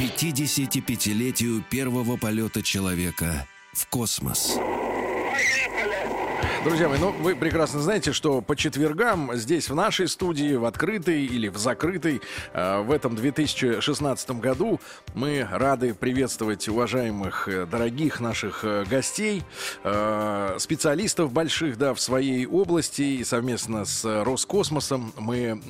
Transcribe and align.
55-летию 0.00 1.62
первого 1.68 2.16
полета 2.16 2.62
человека 2.62 3.46
в 3.74 3.86
космос. 3.88 4.56
Друзья 6.62 6.90
мои, 6.90 6.98
ну 6.98 7.10
вы 7.10 7.34
прекрасно 7.34 7.80
знаете, 7.80 8.12
что 8.12 8.42
по 8.42 8.54
четвергам 8.54 9.34
здесь 9.34 9.70
в 9.70 9.74
нашей 9.74 10.06
студии, 10.08 10.56
в 10.56 10.66
открытой 10.66 11.24
или 11.24 11.48
в 11.48 11.56
закрытой, 11.56 12.20
э, 12.52 12.82
в 12.82 12.92
этом 12.92 13.16
2016 13.16 14.30
году 14.32 14.78
мы 15.14 15.48
рады 15.50 15.94
приветствовать 15.94 16.68
уважаемых, 16.68 17.48
э, 17.48 17.64
дорогих 17.64 18.20
наших 18.20 18.62
э, 18.64 18.84
гостей, 18.84 19.42
специалистов 20.58 21.32
больших, 21.32 21.78
да, 21.78 21.94
в 21.94 22.00
своей 22.00 22.44
области. 22.44 23.02
И 23.02 23.24
совместно 23.24 23.86
с 23.86 24.04
Роскосмосом 24.04 25.14
мы 25.16 25.60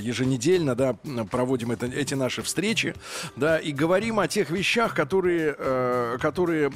еженедельно, 0.00 0.74
да, 0.74 0.96
проводим 1.30 1.70
это, 1.70 1.86
эти 1.86 2.14
наши 2.14 2.42
встречи, 2.42 2.94
да, 3.36 3.58
и 3.58 3.70
говорим 3.70 4.18
о 4.18 4.26
тех 4.26 4.50
вещах, 4.50 4.94
которые, 4.94 5.54
которые 6.20 6.72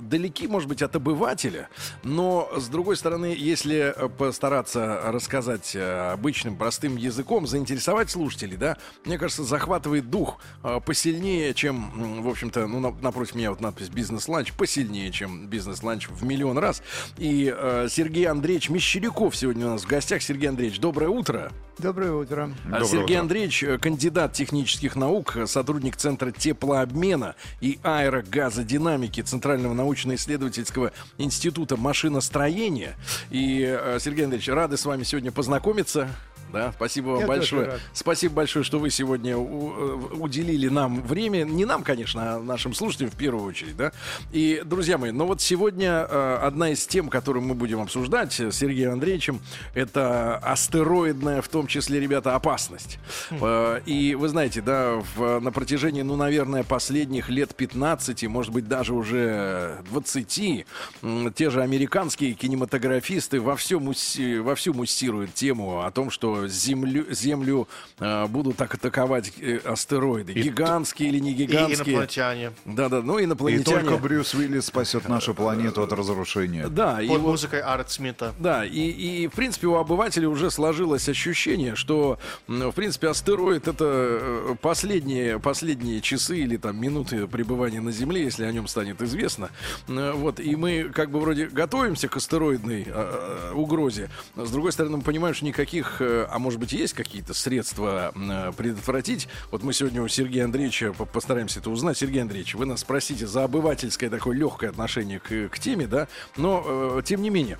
далеки, 0.00 0.46
может 0.46 0.68
быть, 0.68 0.82
от 0.82 0.94
обывателя, 0.94 1.68
но 2.04 2.50
с 2.56 2.68
другой 2.68 2.91
стороны, 2.96 3.34
если 3.36 3.94
э, 3.96 4.08
постараться 4.08 5.00
рассказать 5.04 5.72
э, 5.74 6.10
обычным 6.12 6.56
простым 6.56 6.96
языком, 6.96 7.46
заинтересовать 7.46 8.10
слушателей, 8.10 8.56
да, 8.56 8.76
мне 9.04 9.18
кажется, 9.18 9.44
захватывает 9.44 10.10
дух 10.10 10.38
э, 10.62 10.80
посильнее, 10.84 11.54
чем, 11.54 12.22
в 12.22 12.28
общем-то, 12.28 12.66
ну, 12.66 12.80
на- 12.80 12.94
напротив 13.00 13.34
меня 13.34 13.50
вот 13.50 13.60
надпись 13.60 13.88
«Бизнес-ланч», 13.88 14.52
посильнее, 14.52 15.10
чем 15.12 15.46
«Бизнес-ланч» 15.46 16.08
в 16.08 16.24
миллион 16.24 16.58
раз. 16.58 16.82
И 17.18 17.54
э, 17.56 17.88
Сергей 17.90 18.26
Андреевич 18.26 18.68
Мещеряков 18.70 19.36
сегодня 19.36 19.66
у 19.66 19.70
нас 19.70 19.82
в 19.84 19.86
гостях. 19.86 20.22
Сергей 20.22 20.48
Андреевич, 20.48 20.80
доброе 20.80 21.08
утро. 21.08 21.52
Доброе 21.78 22.12
утро. 22.12 22.52
А 22.70 22.84
Сергей 22.84 23.18
Андреевич, 23.18 23.62
э, 23.64 23.78
кандидат 23.78 24.32
технических 24.34 24.96
наук, 24.96 25.36
сотрудник 25.46 25.96
Центра 25.96 26.30
теплообмена 26.30 27.34
и 27.60 27.78
аэрогазодинамики 27.82 29.20
Центрального 29.22 29.74
научно-исследовательского 29.74 30.92
института 31.18 31.76
машиностроения. 31.76 32.81
И, 33.30 33.64
э, 33.66 33.98
Сергей 34.00 34.24
Андреевич, 34.24 34.48
рады 34.48 34.76
с 34.76 34.84
вами 34.84 35.02
сегодня 35.02 35.32
познакомиться. 35.32 36.08
Да, 36.52 36.72
спасибо 36.72 37.08
вам 37.10 37.20
Я 37.20 37.26
большое. 37.26 37.78
Спасибо 37.92 38.34
большое, 38.34 38.64
что 38.64 38.78
вы 38.78 38.90
сегодня 38.90 39.32
э, 39.32 39.36
уделили 39.36 40.68
нам 40.68 41.02
время. 41.02 41.44
Не 41.44 41.64
нам, 41.64 41.82
конечно, 41.82 42.34
а 42.36 42.40
нашим 42.40 42.74
слушателям 42.74 43.10
в 43.10 43.16
первую 43.16 43.44
очередь, 43.44 43.76
да. 43.76 43.92
И, 44.32 44.62
друзья 44.64 44.98
мои, 44.98 45.10
ну 45.10 45.26
вот 45.26 45.40
сегодня 45.40 46.06
э, 46.08 46.38
одна 46.42 46.70
из 46.70 46.86
тем, 46.86 47.08
которую 47.08 47.42
мы 47.44 47.54
будем 47.54 47.80
обсуждать 47.80 48.32
с 48.38 48.52
Сергеем 48.52 48.92
Андреевичем, 48.92 49.40
это 49.74 50.36
астероидная, 50.38 51.42
в 51.42 51.48
том 51.48 51.66
числе, 51.66 52.00
ребята, 52.00 52.34
опасность. 52.34 52.98
Э, 53.30 53.80
И 53.86 54.14
вы 54.14 54.28
знаете, 54.28 54.60
да, 54.60 55.02
в- 55.16 55.40
на 55.40 55.50
протяжении, 55.52 56.02
ну, 56.02 56.16
наверное, 56.16 56.62
последних 56.64 57.28
лет 57.30 57.54
15, 57.54 58.26
может 58.28 58.52
быть, 58.52 58.68
даже 58.68 58.94
уже 58.94 59.78
20, 59.90 60.66
м, 61.02 61.32
те 61.32 61.50
же 61.50 61.62
американские 61.62 62.32
кинематографисты 62.34 63.40
вовсю, 63.40 63.80
мусси- 63.80 64.40
вовсю 64.40 64.74
муссируют 64.74 65.34
тему 65.34 65.82
о 65.82 65.90
том, 65.90 66.10
что 66.10 66.41
землю, 66.48 67.06
Землю 67.12 67.68
э, 67.98 68.26
будут 68.26 68.56
так 68.56 68.74
атаковать 68.74 69.32
э, 69.40 69.58
астероиды. 69.64 70.32
гигантские 70.32 71.08
или 71.10 71.18
не 71.18 71.30
И 71.32 71.34
гигантские. 71.34 71.76
инопланетяне. 71.94 72.52
Да-да, 72.64 73.02
ну 73.02 73.18
И 73.18 73.24
инопланетяне. 73.24 73.80
только 73.80 73.96
Брюс 73.98 74.34
Уиллис 74.34 74.66
спасет 74.66 75.08
нашу 75.08 75.34
планету 75.34 75.82
от 75.82 75.92
разрушения. 75.92 76.68
Да, 76.68 77.00
и 77.02 77.08
Под 77.08 77.20
вот- 77.20 77.30
музыкой 77.32 77.60
Арт 77.60 77.90
Смита. 77.90 78.34
Да, 78.38 78.64
и, 78.64 78.70
и, 78.90 79.26
в 79.28 79.32
принципе, 79.32 79.66
у 79.68 79.74
обывателей 79.76 80.26
уже 80.26 80.50
сложилось 80.50 81.08
ощущение, 81.08 81.74
что, 81.74 82.18
в 82.48 82.72
принципе, 82.72 83.08
астероид 83.08 83.68
это 83.68 83.84
э, 83.88 84.54
последние, 84.60 85.38
последние 85.38 86.00
часы 86.00 86.38
или 86.38 86.56
там 86.56 86.80
минуты 86.80 87.26
пребывания 87.26 87.80
на 87.80 87.92
Земле, 87.92 88.22
если 88.24 88.44
о 88.44 88.52
нем 88.52 88.66
станет 88.68 89.00
известно. 89.02 89.50
Вот, 89.88 90.40
и 90.40 90.56
мы 90.56 90.90
как 90.94 91.10
бы 91.10 91.20
вроде 91.20 91.46
готовимся 91.46 92.08
к 92.08 92.16
астероидной 92.16 92.86
э, 92.86 93.52
угрозе. 93.54 94.10
С 94.36 94.50
другой 94.50 94.72
стороны, 94.72 94.98
мы 94.98 95.02
понимаем, 95.02 95.34
что 95.34 95.44
никаких, 95.44 95.96
э, 96.00 96.24
а 96.32 96.38
может 96.38 96.58
быть, 96.58 96.72
есть 96.72 96.94
какие-то 96.94 97.34
средства 97.34 98.12
э, 98.14 98.52
предотвратить. 98.56 99.28
Вот 99.50 99.62
мы 99.62 99.72
сегодня 99.72 100.02
у 100.02 100.08
Сергея 100.08 100.44
Андреевича 100.44 100.92
по- 100.92 101.04
постараемся 101.04 101.60
это 101.60 101.70
узнать. 101.70 101.98
Сергей 101.98 102.22
Андреевич, 102.22 102.54
вы 102.54 102.66
нас 102.66 102.80
спросите 102.80 103.26
за 103.26 103.44
обывательское 103.44 104.08
такое 104.10 104.36
легкое 104.36 104.70
отношение 104.70 105.20
к, 105.20 105.48
к 105.50 105.58
теме, 105.58 105.86
да, 105.86 106.08
но, 106.36 106.98
э, 106.98 107.02
тем 107.04 107.22
не 107.22 107.30
менее, 107.30 107.58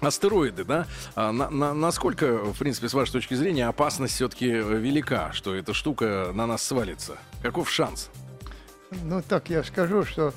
Астероиды, 0.00 0.64
да? 0.64 0.86
А 1.14 1.30
на- 1.30 1.50
на- 1.50 1.74
насколько, 1.74 2.38
в 2.38 2.58
принципе, 2.58 2.88
с 2.88 2.94
вашей 2.94 3.12
точки 3.12 3.34
зрения, 3.34 3.66
опасность 3.66 4.14
все-таки 4.14 4.46
велика, 4.46 5.32
что 5.32 5.54
эта 5.54 5.74
штука 5.74 6.30
на 6.34 6.46
нас 6.46 6.62
свалится? 6.62 7.18
Каков 7.42 7.70
шанс? 7.70 8.08
Ну, 9.04 9.22
так 9.22 9.50
я 9.50 9.62
скажу, 9.62 10.04
что, 10.04 10.32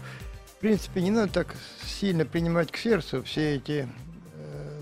в 0.57 0.59
принципе, 0.59 1.01
не 1.01 1.11
надо 1.11 1.31
так 1.31 1.55
сильно 1.85 2.25
принимать 2.25 2.71
к 2.71 2.77
сердцу 2.77 3.23
все 3.23 3.55
эти, 3.55 3.71
э, 3.71 3.87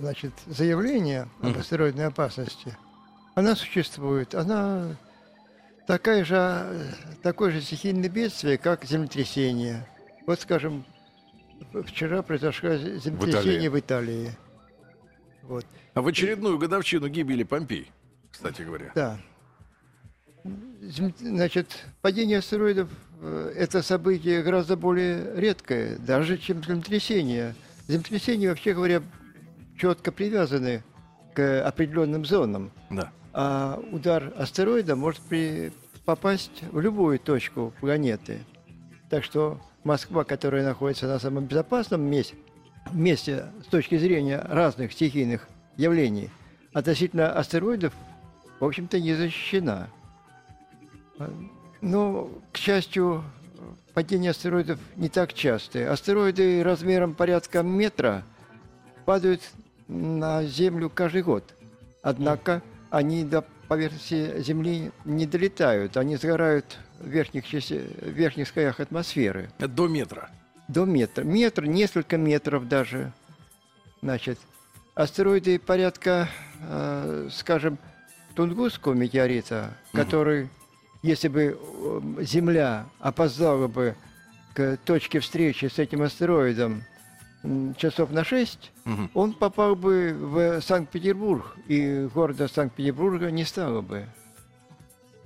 значит, 0.01 0.33
заявления 0.47 1.29
об 1.41 1.57
астероидной 1.57 2.07
опасности. 2.07 2.75
Она 3.35 3.55
существует, 3.55 4.33
она 4.35 4.95
такая 5.87 6.25
же, 6.25 6.95
такое 7.21 7.51
же 7.51 7.61
стихийное 7.61 8.09
бедствие, 8.09 8.57
как 8.57 8.83
землетрясение. 8.83 9.87
Вот, 10.25 10.41
скажем, 10.41 10.83
в- 11.71 11.83
вчера 11.83 12.23
произошло 12.23 12.75
землетрясение 12.75 13.69
в 13.69 13.79
Италии. 13.79 14.31
Вот. 15.43 15.65
А 15.93 16.01
в 16.01 16.07
очередную 16.07 16.57
годовщину 16.57 17.07
гибели 17.07 17.43
Помпей, 17.43 17.91
кстати 18.31 18.63
говоря. 18.63 18.91
Да. 18.95 19.19
Значит, 21.19 21.85
падение 22.01 22.39
астероидов 22.39 22.89
э, 23.21 23.53
это 23.55 23.83
событие 23.83 24.41
гораздо 24.41 24.75
более 24.75 25.35
редкое, 25.39 25.97
даже 25.97 26.37
чем 26.39 26.63
землетрясение. 26.63 27.53
Землетрясения, 27.87 28.49
вообще 28.49 28.73
говоря, 28.73 29.03
четко 29.81 30.11
привязаны 30.11 30.83
к 31.33 31.65
определенным 31.67 32.23
зонам. 32.23 32.71
Да. 32.91 33.11
А 33.33 33.81
удар 33.91 34.31
астероида 34.37 34.95
может 34.95 35.21
при- 35.21 35.73
попасть 36.05 36.61
в 36.71 36.79
любую 36.79 37.17
точку 37.17 37.73
планеты. 37.81 38.41
Так 39.09 39.23
что 39.23 39.59
Москва, 39.83 40.23
которая 40.23 40.63
находится 40.63 41.07
на 41.07 41.17
самом 41.17 41.45
безопасном 41.45 42.01
месте, 42.03 42.35
месте 42.91 43.45
с 43.63 43.67
точки 43.67 43.97
зрения 43.97 44.37
разных 44.37 44.93
стихийных 44.93 45.47
явлений, 45.77 46.29
относительно 46.73 47.33
астероидов, 47.33 47.91
в 48.59 48.65
общем-то, 48.65 48.99
не 48.99 49.15
защищена. 49.15 49.87
А, 51.17 51.33
Но, 51.81 52.29
к 52.51 52.57
счастью, 52.57 53.23
падение 53.95 54.29
астероидов 54.29 54.77
не 54.95 55.09
так 55.09 55.33
частые. 55.33 55.89
Астероиды 55.89 56.61
размером 56.63 57.15
порядка 57.15 57.63
метра 57.63 58.23
падают 59.05 59.41
на 59.91 60.43
Землю 60.45 60.89
каждый 60.89 61.21
год. 61.21 61.43
Однако 62.01 62.63
они 62.89 63.23
до 63.23 63.43
поверхности 63.67 64.41
Земли 64.41 64.91
не 65.05 65.25
долетают, 65.25 65.97
они 65.97 66.15
сгорают 66.15 66.77
в 66.99 67.07
верхних, 67.07 67.45
верхних 68.01 68.47
слоях 68.47 68.79
атмосферы. 68.79 69.51
До 69.59 69.87
метра. 69.87 70.29
До 70.67 70.85
метра. 70.85 71.23
Метр, 71.23 71.65
несколько 71.65 72.17
метров 72.17 72.67
даже. 72.67 73.11
Значит, 74.01 74.39
астероиды 74.95 75.59
порядка, 75.59 76.29
э, 76.67 77.29
скажем, 77.31 77.77
Тунгусского 78.35 78.93
метеорита, 78.93 79.77
который, 79.91 80.49
если 81.03 81.27
бы 81.27 81.59
э, 81.59 82.23
Земля 82.23 82.85
опоздала 82.99 83.67
бы 83.67 83.95
к 84.53 84.77
точке 84.85 85.19
встречи 85.19 85.65
с 85.65 85.79
этим 85.79 86.01
астероидом 86.01 86.83
часов 87.77 88.11
на 88.11 88.23
6, 88.23 88.71
Мгм. 88.85 89.09
он 89.13 89.33
попал 89.33 89.75
бы 89.75 90.13
в 90.19 90.61
Санкт-Петербург, 90.61 91.55
и 91.67 92.07
города 92.13 92.47
Санкт-Петербурга 92.47 93.31
не 93.31 93.43
стало 93.45 93.81
бы. 93.81 94.05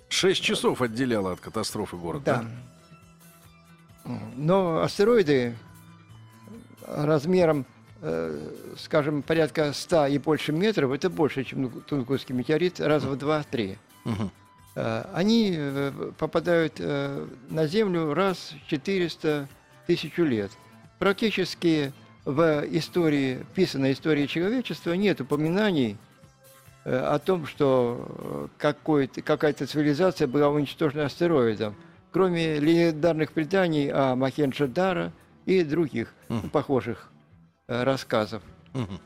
Шесть 0.09 0.41
часов 0.41 0.81
отделяло 0.81 1.33
от 1.33 1.39
катастрофы 1.41 1.97
город, 1.97 2.23
да? 2.23 2.45
Да. 4.05 4.11
Но 4.35 4.81
астероиды 4.81 5.55
размером, 6.87 7.65
э, 8.01 8.51
скажем, 8.77 9.23
порядка 9.23 9.73
100 9.73 10.07
и 10.07 10.17
больше 10.19 10.51
метров, 10.51 10.91
это 10.91 11.09
больше, 11.09 11.43
чем 11.43 11.69
Тунгусский 11.81 12.35
метеорит, 12.35 12.79
раз 12.79 13.03
в 13.03 13.15
2-3. 13.17 13.77
Мгм. 14.05 14.31
э, 14.75 15.03
они 15.13 15.53
э, 15.57 16.11
попадают 16.19 16.75
э, 16.79 17.27
на 17.49 17.65
Землю 17.67 18.13
раз 18.13 18.53
в 18.65 18.69
400 18.69 19.47
тысячу 19.87 20.23
лет. 20.23 20.51
Практически 20.99 21.91
в 22.25 22.65
истории, 22.71 23.45
писанной 23.53 23.93
истории 23.93 24.25
человечества 24.25 24.93
нет 24.93 25.21
упоминаний 25.21 25.97
э, 26.83 26.97
о 26.97 27.19
том, 27.19 27.45
что 27.45 28.49
э, 28.59 29.21
какая-то 29.21 29.67
цивилизация 29.67 30.27
была 30.27 30.49
уничтожена 30.49 31.05
астероидом, 31.05 31.75
кроме 32.11 32.59
легендарных 32.59 33.31
преданий 33.31 33.91
о 33.91 34.15
Махенджадара 34.15 35.13
и 35.45 35.63
других 35.63 36.13
Мгм. 36.29 36.49
похожих 36.49 37.11
э, 37.67 37.83
рассказов. 37.83 38.41
Мгм. 38.73 38.99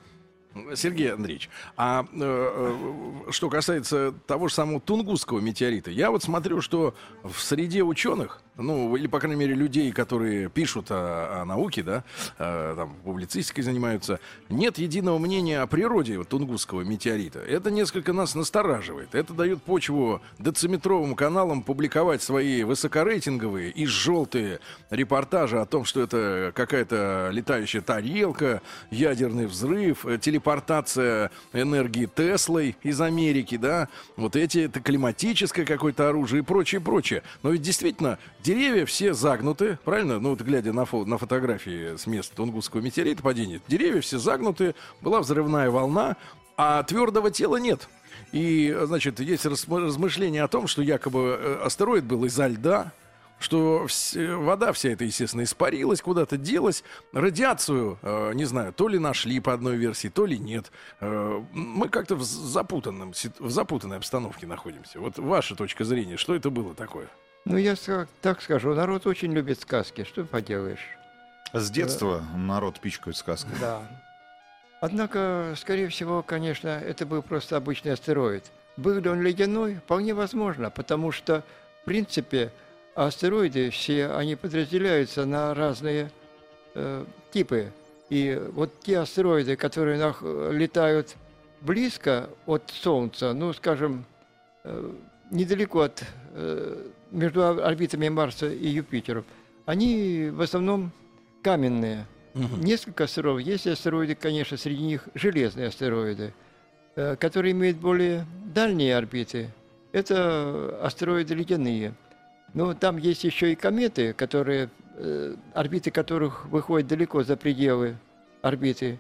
Сергей 0.76 1.14
Андреевич, 1.14 1.50
а 1.78 2.06
э, 2.12 2.76
что 3.30 3.50
касается 3.50 4.14
того 4.26 4.48
же 4.48 4.54
самого 4.56 4.80
Тунгусского 4.80 5.40
метеорита, 5.40 5.92
я 5.92 6.10
вот 6.10 6.24
смотрю, 6.24 6.62
что 6.62 6.96
в 7.24 7.40
среде 7.40 7.84
ученых, 7.84 8.42
ну, 8.60 8.96
или, 8.96 9.08
по 9.08 9.20
крайней 9.20 9.38
мере, 9.38 9.54
людей, 9.54 9.92
которые 9.92 10.50
пишут 10.50 10.88
о, 10.92 11.42
о 11.42 11.46
науке, 11.46 11.84
да, 11.84 12.04
э, 12.38 12.74
там, 12.76 12.96
публицистикой 13.04 13.64
занимаются, 13.64 14.20
нет 14.50 14.78
единого 14.78 15.18
мнения 15.18 15.62
о 15.62 15.68
природе 15.68 16.18
вот 16.18 16.30
Тунгусского 16.30 16.82
метеорита. 16.82 17.40
Это 17.40 17.72
несколько 17.72 18.14
нас 18.14 18.36
настораживает. 18.36 19.16
Это 19.16 19.34
дает 19.34 19.64
почву 19.64 20.22
дециметровым 20.38 21.16
каналам 21.16 21.64
публиковать 21.64 22.22
свои 22.22 22.64
высокорейтинговые 22.64 23.72
и 23.72 23.86
желтые 23.86 24.60
репортажи 24.90 25.60
о 25.60 25.66
том, 25.66 25.86
что 25.86 26.02
это 26.02 26.52
какая-то 26.56 27.30
летающая 27.32 27.82
тарелка, 27.82 28.62
ядерный 28.92 29.46
взрыв, 29.46 30.06
э, 30.06 30.18
телепортация 30.18 31.32
энергии 31.54 32.06
Теслой 32.14 32.76
из 32.84 33.00
Америки, 33.02 33.58
да, 33.58 33.88
вот 34.16 34.36
эти, 34.36 34.60
это 34.60 34.82
климатическое 34.82 35.66
какое-то 35.66 36.10
оружие 36.10 36.42
и 36.42 36.46
прочее, 36.46 36.82
прочее. 36.82 37.24
Но 37.44 37.52
ведь 37.52 37.62
действительно, 37.62 38.18
деревья 38.50 38.84
все 38.88 39.14
загнуты, 39.14 39.78
правильно? 39.86 40.20
Ну 40.20 40.32
вот 40.32 40.42
глядя 40.42 40.74
на, 40.74 40.82
фо- 40.82 41.06
на 41.06 41.20
фотографии 41.20 41.96
с 41.96 42.08
места 42.08 42.36
Тунгусского 42.36 42.82
метеорита 42.82 43.22
падения, 43.22 43.62
деревья 43.68 44.02
все 44.02 44.18
загнуты, 44.18 44.74
была 45.02 45.20
взрывная 45.20 45.70
волна, 45.70 46.18
а 46.58 46.82
твердого 46.82 47.30
тела 47.30 47.58
нет. 47.58 47.88
И, 48.32 48.76
значит, 48.86 49.20
есть 49.20 49.46
размышления 49.46 50.44
о 50.44 50.48
том, 50.48 50.66
что 50.66 50.82
якобы 50.82 51.38
э, 51.40 51.62
астероид 51.64 52.06
был 52.06 52.26
изо 52.26 52.48
льда, 52.48 52.92
что 53.40 53.86
вода 54.16 54.74
вся 54.74 54.90
эта, 54.90 55.04
естественно, 55.06 55.44
испарилась, 55.44 56.02
куда-то 56.02 56.36
делась. 56.36 56.84
Радиацию, 57.14 58.00
э, 58.02 58.32
не 58.34 58.46
знаю, 58.46 58.74
то 58.74 58.88
ли 58.88 58.98
нашли 58.98 59.40
по 59.40 59.54
одной 59.54 59.78
версии, 59.78 60.08
то 60.08 60.26
ли 60.26 60.40
нет. 60.40 60.72
Э, 61.02 61.40
мы 61.54 61.88
как-то 61.88 62.16
в, 62.16 62.24
запутанном, 62.24 63.14
в 63.14 63.50
запутанной 63.52 63.98
обстановке 63.98 64.48
находимся. 64.48 65.00
Вот 65.00 65.20
ваша 65.20 65.56
точка 65.56 65.86
зрения, 65.86 66.18
что 66.18 66.34
это 66.34 66.50
было 66.50 66.74
такое? 66.74 67.10
Ну, 67.46 67.58
я 67.58 67.74
ска- 67.74 68.08
так 68.22 68.42
скажу, 68.42 68.74
народ 68.74 69.08
очень 69.08 69.34
любит 69.34 69.60
сказки, 69.60 70.04
что 70.04 70.24
поделаешь. 70.24 70.86
С 71.54 71.72
детства 71.72 72.24
народ 72.36 72.80
пичкает 72.80 73.18
сказкой. 73.18 73.54
Да. 73.60 73.82
Однако, 74.82 75.56
скорее 75.58 75.88
всего, 75.90 76.22
конечно, 76.24 76.68
это 76.70 77.06
был 77.06 77.22
просто 77.22 77.58
обычный 77.58 77.94
астероид. 77.94 78.46
Был 78.78 79.00
ли 79.00 79.10
он 79.10 79.22
ледяной? 79.22 79.76
Вполне 79.76 80.14
возможно, 80.14 80.70
потому 80.70 81.12
что, 81.12 81.44
в 81.82 81.86
принципе, 81.86 82.52
астероиды 82.96 83.72
все, 83.72 84.12
они 84.12 84.36
подразделяются 84.36 85.26
на 85.26 85.54
разные 85.54 86.12
э, 86.76 87.06
типы. 87.32 87.74
И 88.10 88.42
вот 88.54 88.80
те 88.82 89.00
астероиды, 89.00 89.56
которые 89.56 89.98
нах- 90.00 90.52
летают 90.54 91.16
близко 91.62 92.30
от 92.46 92.70
Солнца, 92.72 93.34
ну, 93.34 93.52
скажем, 93.54 94.06
э, 94.64 94.92
недалеко 95.32 95.82
от 95.82 96.04
э, 96.34 96.88
между 97.12 97.64
орбитами 97.64 98.10
Марса 98.10 98.48
и 98.48 98.68
Юпитера, 98.68 99.24
они 99.66 100.30
в 100.32 100.42
основном 100.42 100.92
каменные. 101.42 102.06
Несколько 102.34 103.06
астероидов. 103.06 103.48
Есть 103.48 103.68
астероиды, 103.68 104.16
конечно, 104.16 104.56
среди 104.56 104.84
них 104.84 105.10
железные 105.14 105.68
астероиды, 105.68 106.34
э, 106.96 107.16
которые 107.16 107.52
имеют 107.52 107.78
более 107.78 108.26
дальние 108.46 108.96
орбиты. 108.96 109.50
Это 109.92 110.80
астероиды 110.82 111.34
ледяные. 111.34 111.94
Но 112.54 112.74
там 112.74 112.98
есть 112.98 113.24
еще 113.24 113.52
и 113.52 113.56
кометы, 113.56 114.14
которые, 114.14 114.70
э, 114.96 115.36
орбиты 115.54 115.92
которых 115.92 116.46
выходят 116.46 116.88
далеко 116.88 117.24
за 117.24 117.36
пределы 117.36 117.98
орбиты 118.42 119.00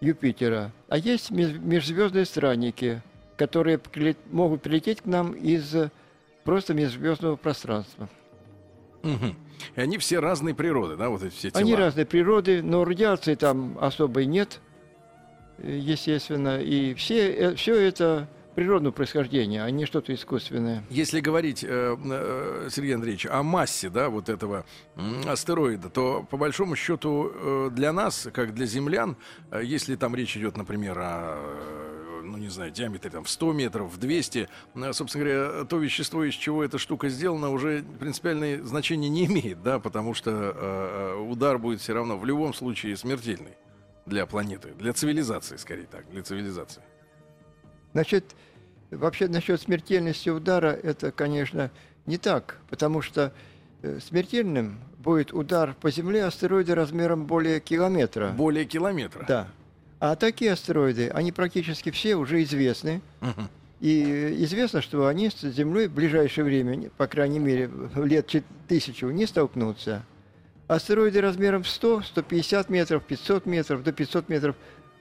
Юпитера. 0.00 0.72
А 0.88 0.98
есть 0.98 1.30
меж- 1.30 1.58
межзвездные 1.58 2.24
странники, 2.24 3.00
которые 3.36 3.80
могут 4.30 4.62
прилететь 4.62 5.00
к 5.02 5.06
нам 5.06 5.32
из 5.32 5.74
просто 6.46 6.72
межзвездного 6.72 7.36
пространства. 7.36 8.08
Мгм. 9.02 9.36
И 9.74 9.80
они 9.80 9.98
все 9.98 10.20
разной 10.20 10.54
природы, 10.54 10.96
да, 10.96 11.10
вот 11.10 11.22
эти 11.22 11.34
все 11.34 11.50
тела. 11.50 11.60
Они 11.60 11.74
разной 11.74 12.06
природы, 12.06 12.62
но 12.62 12.84
радиации 12.84 13.34
там 13.34 13.76
особой 13.80 14.24
нет, 14.26 14.60
э, 15.58 15.76
естественно. 15.76 16.60
И 16.60 16.94
все, 16.94 17.54
все 17.56 17.74
это 17.76 18.28
природного 18.54 18.92
происхождения, 18.92 19.62
а 19.62 19.70
не 19.70 19.84
что-то 19.84 20.14
искусственное. 20.14 20.82
Если 20.88 21.20
говорить, 21.20 21.62
э, 21.62 21.96
э, 22.02 22.68
Сергей 22.70 22.94
Андреевич, 22.94 23.26
о 23.26 23.42
массе, 23.42 23.90
да, 23.90 24.08
вот 24.08 24.30
этого 24.30 24.64
астероида, 25.26 25.90
то 25.90 26.26
по 26.30 26.38
большому 26.38 26.74
счету 26.74 27.30
э, 27.34 27.68
для 27.72 27.92
нас, 27.92 28.28
как 28.32 28.54
для 28.54 28.64
землян, 28.66 29.16
э, 29.50 29.60
если 29.62 29.94
там 29.96 30.16
речь 30.16 30.36
идет, 30.38 30.56
например, 30.56 30.98
о, 30.98 31.36
э, 31.36 31.85
ну 32.26 32.38
не 32.38 32.48
знаю, 32.48 32.70
диаметре 32.70 33.10
там 33.10 33.24
в 33.24 33.30
100 33.30 33.52
метров, 33.52 33.92
в 33.92 33.98
200, 33.98 34.48
э, 34.74 34.92
собственно 34.92 35.24
говоря, 35.24 35.64
то 35.64 35.78
вещество, 35.78 36.24
из 36.24 36.34
чего 36.34 36.64
эта 36.64 36.78
штука 36.78 37.08
сделана, 37.08 37.50
уже 37.50 37.84
принципиальное 37.98 38.62
значение 38.62 39.08
не 39.08 39.26
имеет, 39.26 39.62
да, 39.62 39.78
потому 39.78 40.14
что 40.14 40.30
э, 40.30 40.52
э, 40.54 41.14
удар 41.20 41.58
будет 41.58 41.80
все 41.80 41.94
равно 41.94 42.18
в 42.18 42.24
любом 42.24 42.54
случае 42.54 42.96
смертельный 42.96 43.56
для 44.06 44.26
планеты, 44.26 44.72
для 44.78 44.92
цивилизации, 44.92 45.56
скорее 45.56 45.86
так, 45.86 46.08
для 46.10 46.22
цивилизации. 46.22 46.82
Значит, 47.92 48.36
вообще 48.90 49.28
насчет 49.28 49.60
смертельности 49.60 50.28
удара, 50.28 50.68
это, 50.68 51.10
конечно, 51.10 51.70
не 52.06 52.18
так, 52.18 52.58
потому 52.70 53.02
что 53.02 53.32
э, 53.82 53.98
смертельным 54.00 54.78
будет 54.98 55.32
удар 55.32 55.74
по 55.80 55.90
Земле 55.90 56.24
астероида 56.24 56.74
размером 56.74 57.26
более 57.26 57.60
километра. 57.60 58.30
Более 58.30 58.64
километра. 58.64 59.24
Да. 59.26 59.48
А 59.98 60.14
такие 60.16 60.52
астероиды, 60.52 61.08
они 61.08 61.32
практически 61.32 61.90
все 61.90 62.16
уже 62.16 62.42
известны. 62.42 63.00
Мгм. 63.20 63.48
И 63.80 64.36
известно, 64.44 64.80
что 64.80 65.06
они 65.06 65.30
с 65.30 65.40
Землей 65.40 65.86
в 65.88 65.92
ближайшее 65.92 66.44
время, 66.44 66.90
по 66.96 67.06
крайней 67.06 67.38
мере, 67.38 67.70
лет 67.96 68.34
тысячу, 68.68 69.08
не 69.08 69.26
столкнутся. 69.26 70.02
Астероиды 70.66 71.20
размером 71.20 71.62
в 71.62 71.68
100, 71.68 72.02
150 72.02 72.70
метров, 72.70 73.04
500 73.04 73.46
метров, 73.46 73.82
до 73.82 73.92
500 73.92 74.28
метров, 74.28 74.56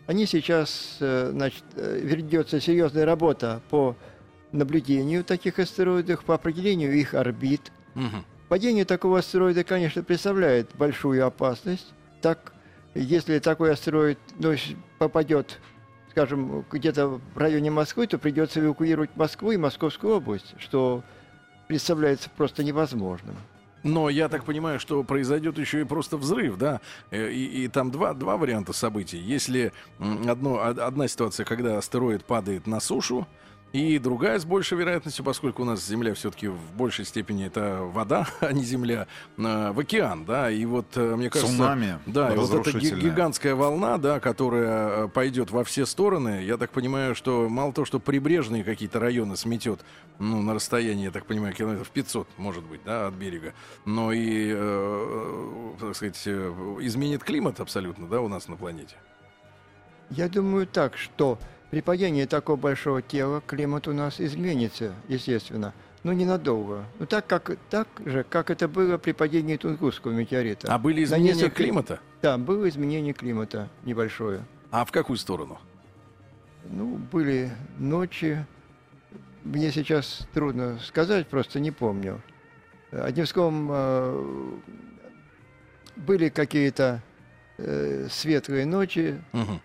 они 0.07 0.25
сейчас, 0.27 0.97
э, 0.99 1.29
значит, 1.31 1.63
э, 1.75 1.99
ведется 2.03 2.61
серьезная 2.61 3.05
работа 3.05 3.61
по 3.69 3.95
наблюдению 4.51 5.23
таких 5.23 5.57
астероидов, 5.57 6.23
по 6.23 6.35
определению 6.35 6.93
их 6.93 7.13
орбит. 7.13 7.71
Мгм. 7.95 8.23
Падение 8.47 8.85
такого 8.85 9.19
астероида, 9.19 9.63
конечно, 9.63 10.03
представляет 10.03 10.69
большую 10.75 11.25
опасность. 11.25 11.93
Так, 12.21 12.53
если 12.95 13.39
такой 13.39 13.73
астероид 13.73 14.17
ну, 14.39 14.53
попадет, 14.97 15.59
скажем, 16.11 16.65
где-то 16.71 17.07
в 17.07 17.37
районе 17.37 17.69
Москвы, 17.71 18.07
то 18.07 18.17
придется 18.17 18.59
эвакуировать 18.59 19.15
Москву 19.15 19.51
и 19.51 19.57
Московскую 19.57 20.15
область, 20.15 20.55
что 20.59 21.03
представляется 21.67 22.29
просто 22.35 22.63
невозможным. 22.63 23.35
Но 23.83 24.09
я 24.09 24.29
так 24.29 24.45
понимаю, 24.45 24.79
что 24.79 25.03
произойдет 25.03 25.59
еще 25.59 25.81
и 25.81 25.83
просто 25.83 26.17
взрыв, 26.17 26.57
да? 26.57 26.81
Э, 27.11 27.29
И, 27.29 27.65
и 27.65 27.67
там 27.67 27.91
два, 27.91 28.13
два 28.15 28.35
варианта 28.35 28.73
событий. 28.73 29.19
Если 29.19 29.73
одно, 30.27 30.53
од- 30.55 30.79
одна 30.79 31.07
ситуация, 31.07 31.45
когда 31.45 31.77
астероид 31.77 32.25
падает 32.25 32.65
на 32.65 32.79
сушу, 32.79 33.27
и 33.73 33.99
другая 33.99 34.39
с 34.39 34.45
большей 34.45 34.77
вероятностью, 34.77 35.25
поскольку 35.25 35.63
у 35.63 35.65
нас 35.65 35.85
Земля 35.85 36.13
все-таки 36.13 36.47
в 36.47 36.71
большей 36.77 37.03
степени 37.03 37.45
это 37.45 37.81
вода, 37.81 38.27
а 38.39 38.53
не 38.53 38.63
Земля, 38.63 39.07
э, 39.37 39.71
в 39.71 39.79
океан, 39.79 40.23
да, 40.25 40.49
и 40.49 40.65
вот 40.65 40.85
э, 40.95 41.15
мне 41.15 41.29
кажется... 41.29 41.55
Цунами 41.55 41.99
Да, 42.05 42.33
и 42.33 42.37
вот 42.37 42.53
эта 42.53 42.79
гигантская 42.79 43.53
волна, 43.53 43.97
да, 43.97 44.19
которая 44.19 45.05
э, 45.05 45.07
пойдет 45.09 45.51
во 45.51 45.63
все 45.63 45.85
стороны, 45.85 46.43
я 46.43 46.57
так 46.57 46.71
понимаю, 46.71 47.15
что 47.15 47.49
мало 47.49 47.73
того, 47.73 47.85
что 47.85 47.99
прибрежные 47.99 48.63
какие-то 48.63 48.99
районы 48.99 49.35
сметет, 49.35 49.81
ну, 50.19 50.41
на 50.41 50.53
расстоянии, 50.53 51.05
я 51.05 51.11
так 51.11 51.25
понимаю, 51.25 51.53
километров 51.53 51.89
500, 51.89 52.27
может 52.37 52.63
быть, 52.63 52.81
да, 52.85 53.07
от 53.07 53.13
берега, 53.15 53.53
но 53.83 54.13
и, 54.13 54.53
э, 54.55 55.73
так 55.81 55.95
сказать, 55.95 56.21
изменит 56.25 57.23
климат 57.23 57.59
абсолютно, 57.59 58.07
да, 58.07 58.21
у 58.21 58.29
нас 58.29 58.47
на 58.47 58.55
планете. 58.55 58.95
Я 60.11 60.29
думаю 60.29 60.67
так, 60.67 60.97
что 60.97 61.39
при 61.71 61.81
падении 61.81 62.25
такого 62.25 62.55
большого 62.55 63.01
тела 63.01 63.41
климат 63.45 63.87
у 63.87 63.93
нас 63.93 64.21
изменится, 64.21 64.93
естественно, 65.07 65.73
но 66.03 66.13
ненадолго. 66.13 66.85
Ну, 66.99 67.05
так, 67.05 67.25
как, 67.27 67.57
так 67.69 67.87
же, 68.05 68.23
как 68.23 68.49
это 68.49 68.67
было 68.67 68.97
при 68.97 69.11
падении 69.11 69.57
Тунгусского 69.57 70.11
метеорита. 70.11 70.73
А 70.73 70.77
были 70.77 71.03
изменения 71.03 71.33
несколько- 71.33 71.55
климата? 71.63 71.99
Да, 72.21 72.37
было 72.37 72.69
изменение 72.69 73.13
климата 73.13 73.69
небольшое. 73.83 74.41
А 74.71 74.85
в 74.85 74.91
какую 74.91 75.17
сторону? 75.17 75.57
Ну, 76.69 76.97
были 77.11 77.51
ночи, 77.77 78.45
мне 79.43 79.71
сейчас 79.71 80.27
трудно 80.33 80.79
сказать, 80.79 81.27
просто 81.27 81.59
не 81.59 81.71
помню. 81.71 82.21
Одним 82.91 83.25
словом, 83.25 83.67
э, 83.71 84.51
были 85.95 86.29
какие-то 86.29 87.01
э, 87.57 88.07
светлые 88.09 88.65
ночи. 88.65 89.21
Мгм. 89.31 89.61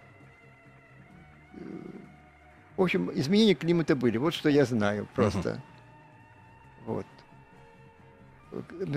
В 2.80 2.82
общем, 2.82 3.10
изменения 3.12 3.54
климата 3.54 3.94
были. 3.94 4.16
Вот 4.16 4.32
что 4.32 4.48
я 4.48 4.64
знаю 4.64 5.06
просто. 5.14 5.60
Вот. 6.86 7.04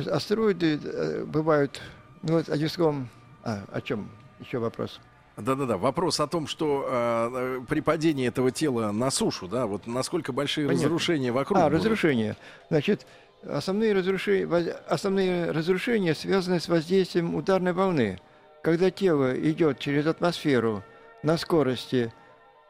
Астероиды 0.10 0.80
э, 0.82 1.26
бывают... 1.26 1.82
Ну, 2.22 2.36
вот, 2.36 2.48
одним 2.48 2.70
словом... 2.70 3.10
А, 3.44 3.66
о 3.74 3.82
чем? 3.82 4.10
Еще 4.40 4.60
вопрос. 4.60 5.02
Да-да-да. 5.36 5.76
Вопрос 5.76 6.22
о 6.22 6.28
том, 6.28 6.48
что 6.48 6.88
э, 6.88 7.30
э, 7.34 7.62
при 7.68 7.82
падении 7.82 8.26
этого 8.26 8.52
тела 8.52 8.94
на 8.94 9.12
сушу, 9.12 9.50
да, 9.50 9.66
вот 9.66 9.86
насколько 9.86 10.32
большие 10.32 10.66
Понятно. 10.66 10.86
разрушения 10.86 11.34
вокруг. 11.34 11.60
А, 11.60 11.66
будут? 11.66 11.80
разрушения. 11.80 12.38
Значит, 12.70 13.06
основные 13.46 13.92
разрушения, 13.92 14.46
основные 14.88 15.52
разрушения 15.52 16.16
связаны 16.16 16.62
с 16.62 16.70
воздействием 16.70 17.36
ударной 17.36 17.74
волны. 17.74 18.18
Когда 18.64 18.92
тело 18.92 19.38
идет 19.38 19.80
через 19.80 20.08
атмосферу 20.08 20.86
на 21.22 21.36
скорости 21.36 22.14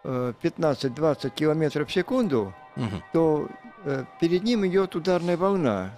15-20 0.03 1.29
километров 1.31 1.87
в 1.89 1.91
секунду, 1.91 2.53
Мгм. 2.75 3.03
то 3.13 3.47
э, 3.85 4.03
перед 4.19 4.43
ним 4.43 4.65
идет 4.65 4.95
ударная 4.95 5.37
волна, 5.37 5.91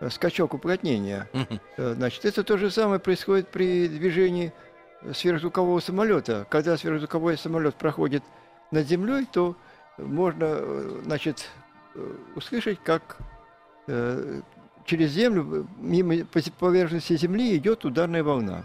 э, 0.00 0.08
скачок 0.10 0.54
уплотнения. 0.54 1.28
Э, 1.76 1.94
Значит, 1.94 2.24
это 2.24 2.42
то 2.44 2.56
же 2.56 2.70
самое 2.70 3.00
происходит 3.00 3.48
при 3.48 3.88
движении 3.88 4.52
сверхзвукового 5.12 5.80
самолета. 5.80 6.46
Когда 6.48 6.76
сверхзвуковой 6.76 7.36
самолет 7.38 7.74
проходит 7.74 8.22
над 8.70 8.86
землей, 8.86 9.26
то 9.30 9.56
можно, 9.98 10.58
значит, 11.04 11.48
услышать, 12.36 12.78
как 12.84 13.16
через 14.84 15.10
землю, 15.10 15.66
мимо 15.78 16.24
по 16.26 16.40
поверхности 16.58 17.16
земли 17.16 17.56
идет 17.56 17.84
ударная 17.84 18.22
волна. 18.22 18.64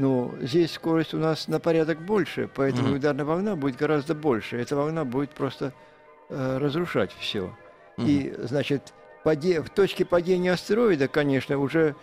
Но 0.00 0.32
здесь 0.40 0.72
скорость 0.72 1.12
у 1.12 1.18
нас 1.18 1.46
на 1.46 1.60
порядок 1.60 2.00
больше, 2.00 2.48
поэтому 2.54 2.88
Мгм. 2.88 2.96
ударная 2.96 3.24
волна 3.26 3.54
будет 3.54 3.76
гораздо 3.76 4.14
больше. 4.14 4.56
Эта 4.56 4.74
волна 4.74 5.04
будет 5.04 5.28
просто 5.30 5.74
э, 6.30 6.58
разрушать 6.58 7.12
все. 7.18 7.54
И, 7.98 8.34
значит, 8.38 8.94
паде- 9.24 9.60
в 9.60 9.68
точке 9.68 10.06
падения 10.06 10.52
астероида, 10.52 11.06
конечно, 11.08 11.58
уже, 11.58 11.94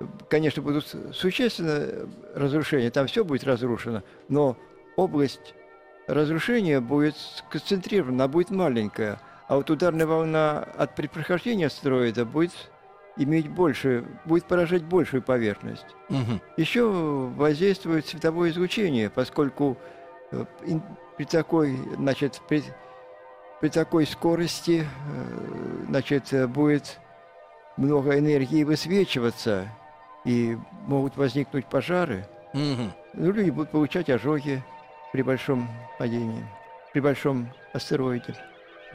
э, 0.00 0.04
конечно, 0.30 0.62
будут 0.62 0.86
существенные 1.12 2.06
разрушения, 2.34 2.90
там 2.90 3.08
все 3.08 3.24
будет 3.24 3.44
разрушено, 3.44 4.02
но 4.30 4.56
область 4.96 5.54
разрушения 6.06 6.80
будет 6.80 7.14
сконцентрирована, 7.16 8.14
она 8.24 8.28
будет 8.28 8.48
маленькая, 8.48 9.20
а 9.48 9.56
вот 9.56 9.68
ударная 9.68 10.06
волна 10.06 10.60
от 10.78 10.94
при 10.94 11.08
прохождении 11.08 11.66
астероида 11.66 12.24
будет 12.24 12.52
иметь 13.16 13.48
больше, 13.48 14.04
будет 14.24 14.44
поражать 14.44 14.84
большую 14.84 15.22
поверхность. 15.22 15.86
Мгм. 16.08 16.40
Еще 16.56 16.88
воздействует 16.88 18.06
световое 18.06 18.50
излучение, 18.50 19.10
поскольку 19.10 19.76
э, 20.32 20.44
при 21.16 21.24
такой, 21.24 21.78
значит, 21.96 22.40
при, 22.48 22.62
при 23.60 23.68
такой 23.68 24.06
скорости, 24.06 24.84
э, 24.84 25.84
значит, 25.88 26.32
будет 26.50 26.98
много 27.76 28.18
энергии 28.18 28.64
высвечиваться, 28.64 29.68
и 30.24 30.56
могут 30.86 31.16
возникнуть 31.16 31.66
пожары. 31.66 32.26
Ну, 32.52 33.34
люди 33.34 33.50
будут 33.50 33.70
получать 33.70 34.08
ожоги 34.10 34.62
при 35.12 35.22
большом 35.22 35.68
падении, 35.98 36.44
при 36.92 37.00
большом 37.00 37.48
астероиде. 37.72 38.34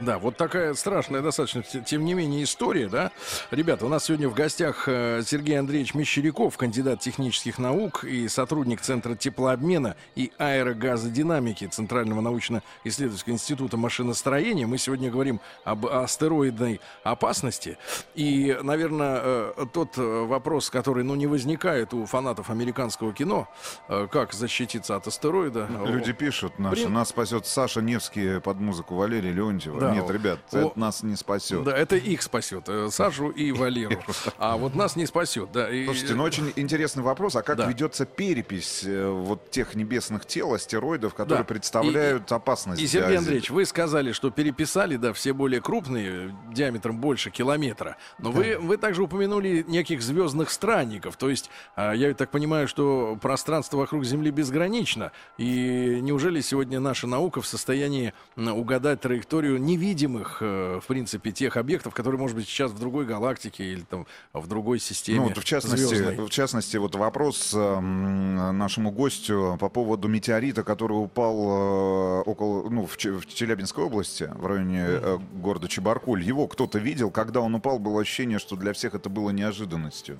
Да, 0.00 0.18
вот 0.18 0.36
такая 0.36 0.72
страшная 0.74 1.20
достаточно, 1.20 1.62
тем 1.62 2.04
не 2.04 2.14
менее, 2.14 2.42
история, 2.44 2.88
да. 2.88 3.12
Ребята, 3.50 3.84
у 3.84 3.88
нас 3.90 4.04
сегодня 4.04 4.28
в 4.30 4.34
гостях 4.34 4.84
э, 4.86 5.22
Сергей 5.26 5.58
Андреевич 5.58 5.94
Мещеряков, 5.94 6.56
кандидат 6.56 7.00
технических 7.00 7.58
наук 7.58 8.04
и 8.04 8.26
сотрудник 8.28 8.80
Центра 8.80 9.14
теплообмена 9.14 9.96
и 10.16 10.32
аэрогазодинамики 10.38 11.66
Центрального 11.66 12.22
научно-исследовательского 12.22 13.34
института 13.34 13.76
машиностроения. 13.76 14.66
Мы 14.66 14.78
сегодня 14.78 15.10
говорим 15.10 15.40
об 15.64 15.86
астероидной 15.86 16.80
опасности. 17.04 17.76
И, 18.14 18.56
наверное, 18.62 19.20
э, 19.22 19.66
тот 19.70 19.98
э, 19.98 20.24
вопрос, 20.24 20.70
который, 20.70 21.04
ну, 21.04 21.14
не 21.14 21.26
возникает 21.26 21.92
у 21.92 22.06
фанатов 22.06 22.48
американского 22.48 23.12
кино, 23.12 23.48
как 23.88 24.32
защититься 24.32 24.96
от 24.96 25.06
астероида. 25.06 25.68
Люди 25.84 26.12
пишут, 26.12 26.58
наши, 26.58 26.84
Блин. 26.84 26.94
нас 26.94 27.10
спасет 27.10 27.46
Саша 27.46 27.82
Невский 27.82 28.40
под 28.40 28.60
музыку 28.60 28.94
Валерия 28.94 29.32
Леонтьева. 29.32 29.80
Да, 29.80 29.89
Нет, 29.92 30.08
о- 30.08 30.12
ребят, 30.12 30.38
о- 30.52 30.58
это 30.58 30.78
нас 30.78 31.02
не 31.02 31.16
спасет. 31.16 31.64
Да, 31.64 31.76
это 31.76 31.96
их 31.96 32.22
спасет, 32.22 32.64
э, 32.68 32.88
Сашу 32.90 33.30
и 33.30 33.52
Валеру. 33.60 34.00
А 34.38 34.56
вот 34.56 34.74
нас 34.74 34.96
не 34.96 35.06
спасет, 35.06 35.50
да. 35.52 35.68
И- 35.70 35.84
Слушайте, 35.84 36.14
ну 36.14 36.22
очень 36.24 36.52
интересный 36.56 37.02
вопрос, 37.02 37.36
а 37.36 37.42
как 37.42 37.56
Да. 37.56 37.66
ведется 37.66 38.06
перепись 38.06 38.82
э, 38.84 39.08
вот 39.08 39.50
тех 39.50 39.74
небесных 39.74 40.26
тел, 40.26 40.54
астероидов, 40.54 41.14
которые 41.14 41.38
Да. 41.42 41.44
представляют 41.44 42.30
опасность 42.32 42.80
И, 42.80 42.86
для 42.88 43.00
Сергей? 43.00 43.18
Андреевич, 43.18 43.50
вы 43.50 43.64
сказали, 43.64 44.12
что 44.12 44.30
переписали, 44.30 44.96
да, 44.96 45.12
все 45.12 45.32
более 45.32 45.60
крупные, 45.60 46.34
диаметром 46.52 46.98
больше 47.00 47.30
километра. 47.30 47.96
Но 48.18 48.30
вы, 48.32 48.58
вы 48.58 48.76
также 48.76 49.02
упомянули 49.02 49.64
неких 49.66 50.02
звездных 50.02 50.50
странников. 50.50 51.16
То 51.16 51.28
есть, 51.30 51.50
а, 51.76 51.92
я 51.92 52.12
так 52.14 52.30
понимаю, 52.30 52.68
что 52.68 53.18
пространство 53.20 53.78
вокруг 53.78 54.04
Земли 54.04 54.30
безгранично. 54.30 55.12
И 55.38 55.98
неужели 56.02 56.40
сегодня 56.40 56.80
наша 56.80 57.06
наука 57.06 57.40
в 57.40 57.46
состоянии 57.46 58.12
угадать 58.36 59.00
траекторию 59.00 59.58
невидимых, 59.80 60.38
э, 60.40 60.78
в 60.82 60.86
принципе, 60.86 61.32
тех 61.32 61.56
объектов, 61.56 61.94
которые, 61.94 62.20
может 62.20 62.36
быть, 62.36 62.46
сейчас 62.46 62.70
в 62.70 62.78
другой 62.78 63.06
галактике 63.06 63.64
или 63.64 63.80
там 63.80 64.06
в 64.32 64.46
другой 64.46 64.78
системе 64.78 65.20
Ну, 65.20 65.28
вот 65.28 65.38
в 65.38 65.44
частности, 65.44 65.84
звездной? 65.94 66.26
в 66.26 66.30
частности, 66.30 66.76
вот 66.76 66.94
вопрос 66.94 67.54
эм, 67.54 68.58
нашему 68.58 68.90
гостю 68.90 69.56
по 69.58 69.68
поводу 69.68 70.08
метеорита, 70.08 70.62
который 70.62 70.92
упал 70.94 71.36
э, 71.36 72.22
около, 72.26 72.68
ну, 72.68 72.86
в, 72.86 72.96
Че- 72.96 73.18
в 73.18 73.26
Челябинской 73.26 73.84
области, 73.84 74.30
в 74.34 74.46
районе 74.46 74.84
э, 74.86 75.18
города 75.34 75.68
Чебаркуль. 75.68 76.22
Его 76.22 76.46
кто-то 76.46 76.78
видел, 76.78 77.10
когда 77.10 77.40
он 77.40 77.54
упал, 77.54 77.78
было 77.78 78.00
ощущение, 78.02 78.38
что 78.38 78.56
для 78.56 78.72
всех 78.72 78.94
это 78.94 79.08
было 79.08 79.30
неожиданностью. 79.30 80.18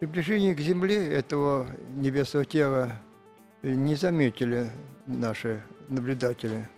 Приближение 0.00 0.54
к 0.54 0.60
Земле 0.60 0.96
этого 1.12 1.68
небесного 1.94 2.44
тела 2.44 2.92
не 3.62 3.94
заметили 3.94 4.72
наши 5.06 5.62
наблюдатели. 5.88 6.68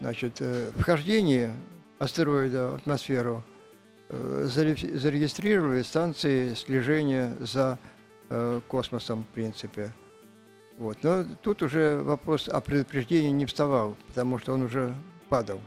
Значит, 0.00 0.36
э, 0.40 0.70
вхождение 0.76 1.54
астероида 1.98 2.72
в 2.72 2.74
атмосферу 2.76 3.42
э, 4.08 4.46
заре- 4.46 4.96
зарегистрировали 4.96 5.82
станции 5.82 6.54
слежения 6.54 7.34
за 7.40 7.78
э, 8.28 8.60
космосом, 8.68 9.24
в 9.24 9.28
принципе. 9.28 9.92
Вот. 10.78 10.98
Но 11.02 11.24
тут 11.42 11.62
уже 11.62 12.02
вопрос 12.02 12.48
о 12.48 12.60
предупреждении 12.60 13.30
не 13.30 13.46
вставал, 13.46 13.96
потому 14.08 14.38
что 14.38 14.52
он 14.52 14.62
уже 14.62 14.94
падал. 15.30 15.60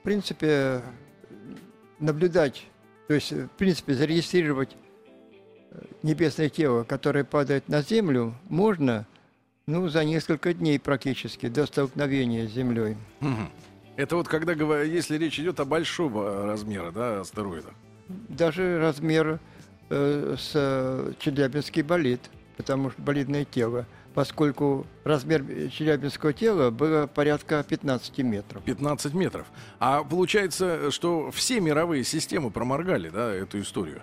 В 0.00 0.04
принципе, 0.04 0.82
наблюдать, 1.98 2.66
то 3.08 3.14
есть, 3.14 3.32
в 3.32 3.48
принципе, 3.48 3.94
зарегистрировать 3.94 4.76
небесное 6.02 6.48
тело, 6.48 6.84
которое 6.84 7.24
падает 7.24 7.68
на 7.68 7.82
Землю, 7.82 8.34
можно 8.48 9.06
ну, 9.66 9.88
за 9.88 10.04
несколько 10.04 10.52
дней 10.54 10.78
практически 10.78 11.48
до 11.48 11.66
столкновения 11.66 12.46
с 12.46 12.52
Землей. 12.52 12.96
Это 13.96 14.16
вот 14.16 14.26
когда, 14.26 14.52
если 14.82 15.18
речь 15.18 15.38
идет 15.38 15.60
о 15.60 15.64
большого 15.64 16.46
размера, 16.46 16.90
да, 16.90 17.20
астероида. 17.20 17.70
Даже 18.08 18.78
размер 18.80 19.38
э, 19.90 20.36
с 20.38 20.52
э, 20.54 21.12
Челябинский 21.18 21.82
болид, 21.82 22.20
потому 22.56 22.90
что 22.90 23.02
болидное 23.02 23.44
тело, 23.44 23.86
поскольку 24.14 24.86
размер 25.04 25.44
Челябинского 25.70 26.32
тела 26.32 26.70
было 26.70 27.06
порядка 27.06 27.62
15 27.62 28.18
метров. 28.18 28.62
15 28.64 29.14
метров. 29.14 29.46
А 29.78 30.02
получается, 30.02 30.90
что 30.90 31.30
все 31.30 31.60
мировые 31.60 32.04
системы 32.04 32.50
проморгали, 32.50 33.10
да, 33.10 33.32
эту 33.32 33.60
историю. 33.60 34.02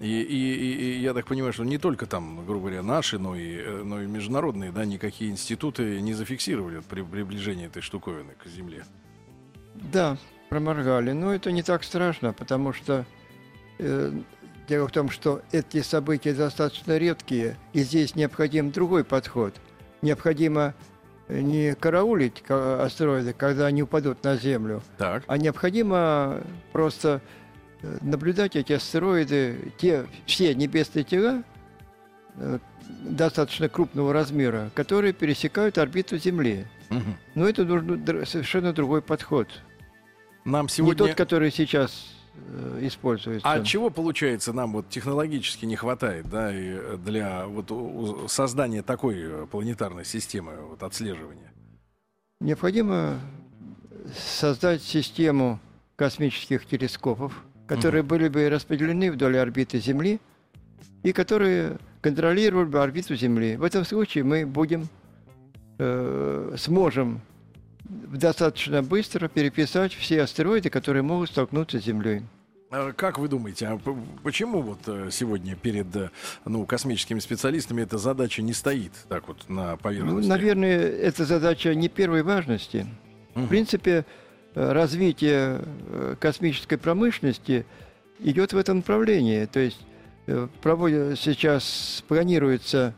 И, 0.00 0.06
и- 0.22 0.54
и- 0.54 0.96
и 0.96 1.00
я 1.00 1.14
так 1.14 1.24
понимаю, 1.26 1.52
что 1.52 1.64
не 1.64 1.78
только 1.78 2.06
там, 2.06 2.44
грубо 2.44 2.66
говоря, 2.66 2.82
наши, 2.82 3.18
но 3.18 3.36
и, 3.36 3.56
э, 3.58 3.82
но 3.84 4.02
и 4.02 4.06
международные, 4.06 4.72
да, 4.72 4.84
никакие 4.84 5.30
институты 5.30 6.00
не 6.00 6.14
зафиксировали 6.14 6.80
при 6.88 7.02
приближении 7.02 7.66
этой 7.66 7.80
штуковины 7.80 8.32
к 8.42 8.46
Земле. 8.48 8.84
Да, 9.74 10.16
проморгали. 10.50 11.12
Но 11.12 11.32
это 11.32 11.52
не 11.52 11.62
так 11.62 11.84
страшно, 11.84 12.32
потому 12.32 12.72
что 12.72 13.06
э, 13.78 14.12
дело 14.68 14.88
в 14.88 14.92
том, 14.92 15.10
что 15.10 15.42
эти 15.52 15.80
события 15.82 16.32
достаточно 16.34 16.96
редкие, 16.98 17.56
и 17.72 17.80
здесь 17.80 18.16
необходим 18.16 18.72
другой 18.72 19.04
подход. 19.04 19.54
Необходимо 20.02 20.74
э, 21.28 21.40
не 21.40 21.74
караулить 21.76 22.42
ка- 22.42 22.82
астероиды, 22.84 23.32
когда 23.32 23.66
они 23.66 23.82
упадут 23.84 24.24
на 24.24 24.36
Землю, 24.36 24.82
Так. 24.98 25.22
а 25.28 25.38
необходимо 25.38 26.40
просто 26.72 27.20
наблюдать 28.00 28.56
эти 28.56 28.72
астероиды, 28.72 29.72
те 29.78 30.06
все 30.26 30.54
небесные 30.54 31.04
тела, 31.04 31.42
э, 32.36 32.58
достаточно 33.02 33.68
крупного 33.68 34.12
размера, 34.12 34.70
которые 34.74 35.12
пересекают 35.12 35.78
орбиту 35.78 36.16
Земли. 36.18 36.66
Мгм. 36.90 37.16
Но 37.34 37.48
это 37.48 37.64
др- 37.64 38.26
совершенно 38.26 38.72
другой 38.72 39.02
подход. 39.02 39.48
Нам 40.44 40.66
Не 40.66 40.70
сегодня... 40.70 41.06
тот, 41.06 41.14
который 41.14 41.50
сейчас 41.50 42.14
э, 42.34 42.80
используется. 42.82 43.48
А 43.48 43.62
чего, 43.62 43.90
получается, 43.90 44.52
нам 44.52 44.72
вот 44.72 44.88
технологически 44.90 45.64
не 45.64 45.76
хватает, 45.76 46.28
да, 46.28 46.54
и 46.54 46.76
э, 46.76 46.98
для 47.04 47.46
вот 47.46 48.30
создания 48.30 48.82
такой 48.82 49.46
планетарной 49.46 50.04
системы 50.04 50.56
вот, 50.68 50.82
отслеживания? 50.82 51.52
Необходимо 52.40 53.20
создать 54.14 54.82
систему 54.82 55.60
космических 55.96 56.66
телескопов, 56.66 57.44
которые 57.66 58.02
были 58.02 58.28
бы 58.28 58.48
распределены 58.48 59.10
вдоль 59.10 59.38
орбиты 59.38 59.78
Земли 59.78 60.20
и 61.02 61.12
которые 61.12 61.78
контролировали 62.00 62.66
бы 62.66 62.82
орбиту 62.82 63.14
Земли. 63.14 63.56
В 63.56 63.62
этом 63.62 63.84
случае 63.84 64.24
мы 64.24 64.46
будем, 64.46 64.88
э, 65.78 66.54
сможем 66.58 67.20
достаточно 67.84 68.82
быстро 68.82 69.28
переписать 69.28 69.92
все 69.92 70.22
астероиды, 70.22 70.70
которые 70.70 71.02
могут 71.02 71.30
столкнуться 71.30 71.80
с 71.80 71.84
Землей. 71.84 72.22
А 72.70 72.92
Как 72.92 73.18
вы 73.18 73.28
думаете, 73.28 73.66
а 73.68 73.80
почему 74.22 74.60
вот 74.60 74.80
э, 74.86 75.08
сегодня 75.12 75.54
перед 75.54 75.94
э, 75.94 76.10
ну, 76.44 76.66
космическими 76.66 77.20
специалистами 77.20 77.82
эта 77.82 77.98
задача 77.98 78.42
не 78.42 78.52
стоит 78.52 78.92
так 79.08 79.28
вот 79.28 79.48
на 79.48 79.72
Ну, 79.72 79.76
поверхности? 79.78 80.28
наверное, 80.28 80.80
эта 80.80 81.24
задача 81.24 81.74
не 81.74 81.88
первой 81.88 82.22
важности. 82.22 82.86
Мгм. 83.34 83.46
В 83.46 83.48
принципе, 83.48 84.04
развитие 84.54 85.60
э, 85.88 86.16
космической 86.20 86.76
промышленности 86.76 87.66
идет 88.20 88.52
в 88.52 88.56
этом 88.56 88.78
направлении. 88.78 89.44
То 89.46 89.60
есть 89.60 89.80
э, 90.26 90.48
проводя- 90.62 91.16
сейчас 91.16 92.04
планируются 92.08 92.94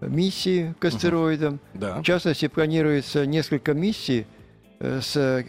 миссии 0.00 0.74
к 0.78 0.84
астероидам. 0.84 1.60
Да. 1.74 1.98
В 2.00 2.02
частности, 2.02 2.48
планируется 2.48 3.26
несколько 3.26 3.74
миссий 3.74 4.26
э, 4.80 5.00
с 5.02 5.44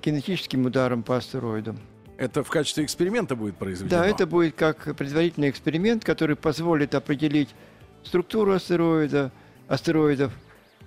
кинетическим 0.00 0.66
ударом 0.66 1.02
по 1.02 1.16
астероидам. 1.16 1.78
Это 2.16 2.44
в 2.44 2.50
качестве 2.50 2.84
эксперимента 2.84 3.34
будет 3.34 3.56
произведено? 3.56 3.98
Да, 4.02 4.06
это 4.06 4.26
будет 4.26 4.54
как 4.54 4.94
предварительный 4.94 5.48
эксперимент, 5.48 6.04
который 6.04 6.36
позволит 6.36 6.94
определить 6.94 7.48
структуру 8.04 8.52
астероида, 8.52 9.30
астероидов, 9.68 10.32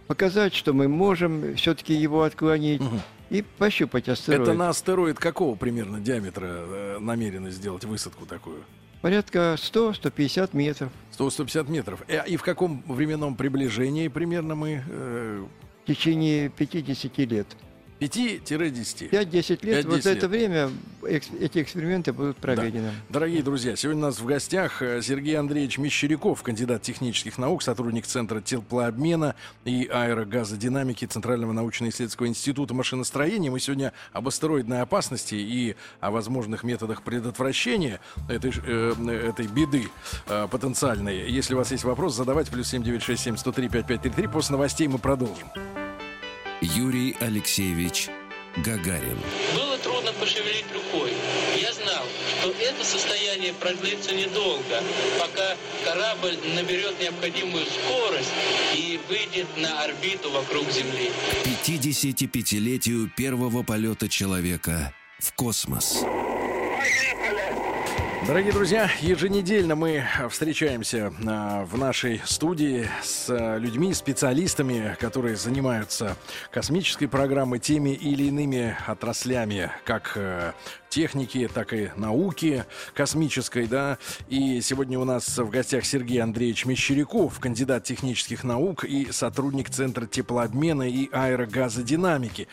показать, 0.08 0.54
что 0.54 0.74
мы 0.74 0.88
можем 0.88 1.56
все-таки 1.56 1.94
его 1.94 2.24
отклонить 2.24 2.82
Мгм. 2.82 3.02
И 3.34 3.42
пощупать 3.42 4.08
астероид. 4.08 4.42
Это 4.44 4.54
на 4.54 4.70
астероид 4.70 5.18
какого 5.18 5.56
примерно 5.56 6.00
диаметра 6.00 6.46
э, 6.46 6.98
намерены 7.00 7.50
сделать 7.50 7.84
высадку 7.84 8.26
такую? 8.28 8.64
Порядка 9.02 9.56
100-150 9.58 10.52
метров. 10.54 10.92
100-150 11.18 11.70
метров. 11.72 12.04
Э, 12.08 12.26
И 12.28 12.38
в 12.38 12.44
каком 12.44 12.84
временном 12.88 13.36
приближении 13.36 14.08
примерно 14.08 14.54
мы? 14.56 14.84
э, 14.88 15.46
в 15.84 15.88
течение 15.88 16.50
50 16.50 17.18
лет. 17.30 17.48
5-10. 18.08 19.10
5-10 19.10 19.66
лет, 19.66 19.86
5-10 19.86 19.90
вот 19.90 20.04
за 20.04 20.10
это 20.12 20.22
лет. 20.22 20.30
время 20.30 20.70
экс- 21.08 21.30
эти 21.40 21.62
эксперименты 21.62 22.14
будут 22.14 22.38
проведены. 22.38 22.92
Дорогие 23.10 23.44
друзья, 23.44 23.76
сегодня 23.76 24.04
у 24.04 24.06
нас 24.08 24.20
в 24.20 24.26
гостях 24.26 24.82
э, 24.82 25.02
Сергей 25.02 25.38
Андреевич 25.38 25.78
Мещеряков, 25.78 26.42
кандидат 26.44 26.82
технических 26.82 27.38
наук, 27.38 27.64
сотрудник 27.64 28.06
Центра 28.06 28.42
теплообмена 28.42 29.36
и 29.66 29.88
аэрогазодинамики 29.92 31.06
Центрального 31.06 31.52
научно-исследовательского 31.54 32.28
института 32.28 32.74
машиностроения. 32.74 33.52
Мы 33.52 33.60
сегодня 33.60 33.94
об 34.12 34.28
астероидной 34.28 34.82
опасности 34.82 35.36
и 35.36 35.76
о 36.00 36.12
возможных 36.12 36.64
методах 36.64 37.04
предотвращения 37.04 38.00
этой, 38.30 38.52
э, 38.66 39.30
этой 39.30 39.48
беды 39.48 39.88
э, 40.28 40.48
потенциальной. 40.50 41.30
Если 41.30 41.54
у 41.54 41.58
вас 41.58 41.72
есть 41.72 41.84
вопрос, 41.84 42.16
задавайте. 42.16 42.52
Плюс 42.52 42.68
7967 42.68 43.38
103 43.38 43.70
5533. 43.70 44.28
После 44.28 44.54
новостей 44.54 44.88
мы 44.88 44.98
продолжим. 45.00 45.48
Юрий 46.64 47.16
Алексеевич 47.20 48.08
Гагарин. 48.58 49.18
Было 49.54 49.78
трудно 49.80 50.14
пошевелить 50.14 50.66
рукой. 50.74 51.12
Я 51.60 51.74
знал, 51.74 52.06
что 52.40 52.52
это 52.52 52.86
состояние 52.86 53.54
продлится 53.54 54.16
недолго, 54.16 54.82
пока 55.20 55.58
корабль 55.84 56.38
наберет 56.56 56.98
необходимую 57.02 57.66
скорость 57.66 58.32
и 58.76 59.00
выйдет 59.10 59.48
на 59.58 59.84
орбиту 59.84 60.32
вокруг 60.32 60.70
Земли. 60.72 61.12
К 61.44 61.68
55-летию 61.68 63.12
первого 63.16 63.64
полета 63.64 64.08
человека 64.08 64.94
в 65.20 65.34
космос. 65.34 65.98
Дорогие 68.26 68.54
друзья, 68.54 68.90
еженедельно 69.02 69.76
мы 69.76 70.06
встречаемся 70.30 71.14
а, 71.28 71.66
в 71.66 71.78
нашей 71.78 72.22
студии 72.24 72.88
с 73.04 73.30
а, 73.30 73.58
людьми, 73.58 73.94
специалистами, 73.94 74.96
которые 74.98 75.36
занимаются 75.36 76.16
космической 76.50 77.08
программой, 77.08 77.60
теми 77.60 77.90
или 77.90 78.24
иными 78.24 78.78
отраслями, 78.88 79.72
как 79.84 80.14
э, 80.16 80.54
техники, 80.94 81.50
так 81.52 81.74
и 81.74 81.90
науки 81.98 82.66
космической, 82.94 83.66
да. 83.66 83.98
И 84.30 84.62
сегодня 84.62 85.00
у 85.00 85.06
нас 85.06 85.40
в 85.40 85.50
гостях 85.50 85.86
Сергей 85.86 86.22
Андреевич 86.22 86.66
Мещеряков, 86.66 87.40
кандидат 87.40 87.84
технических 87.84 88.44
наук 88.44 88.84
и 88.84 89.12
сотрудник 89.12 89.72
Центра 89.72 90.06
теплообмена 90.06 90.88
и 90.88 91.10
аэрогазодинамики 91.12 92.48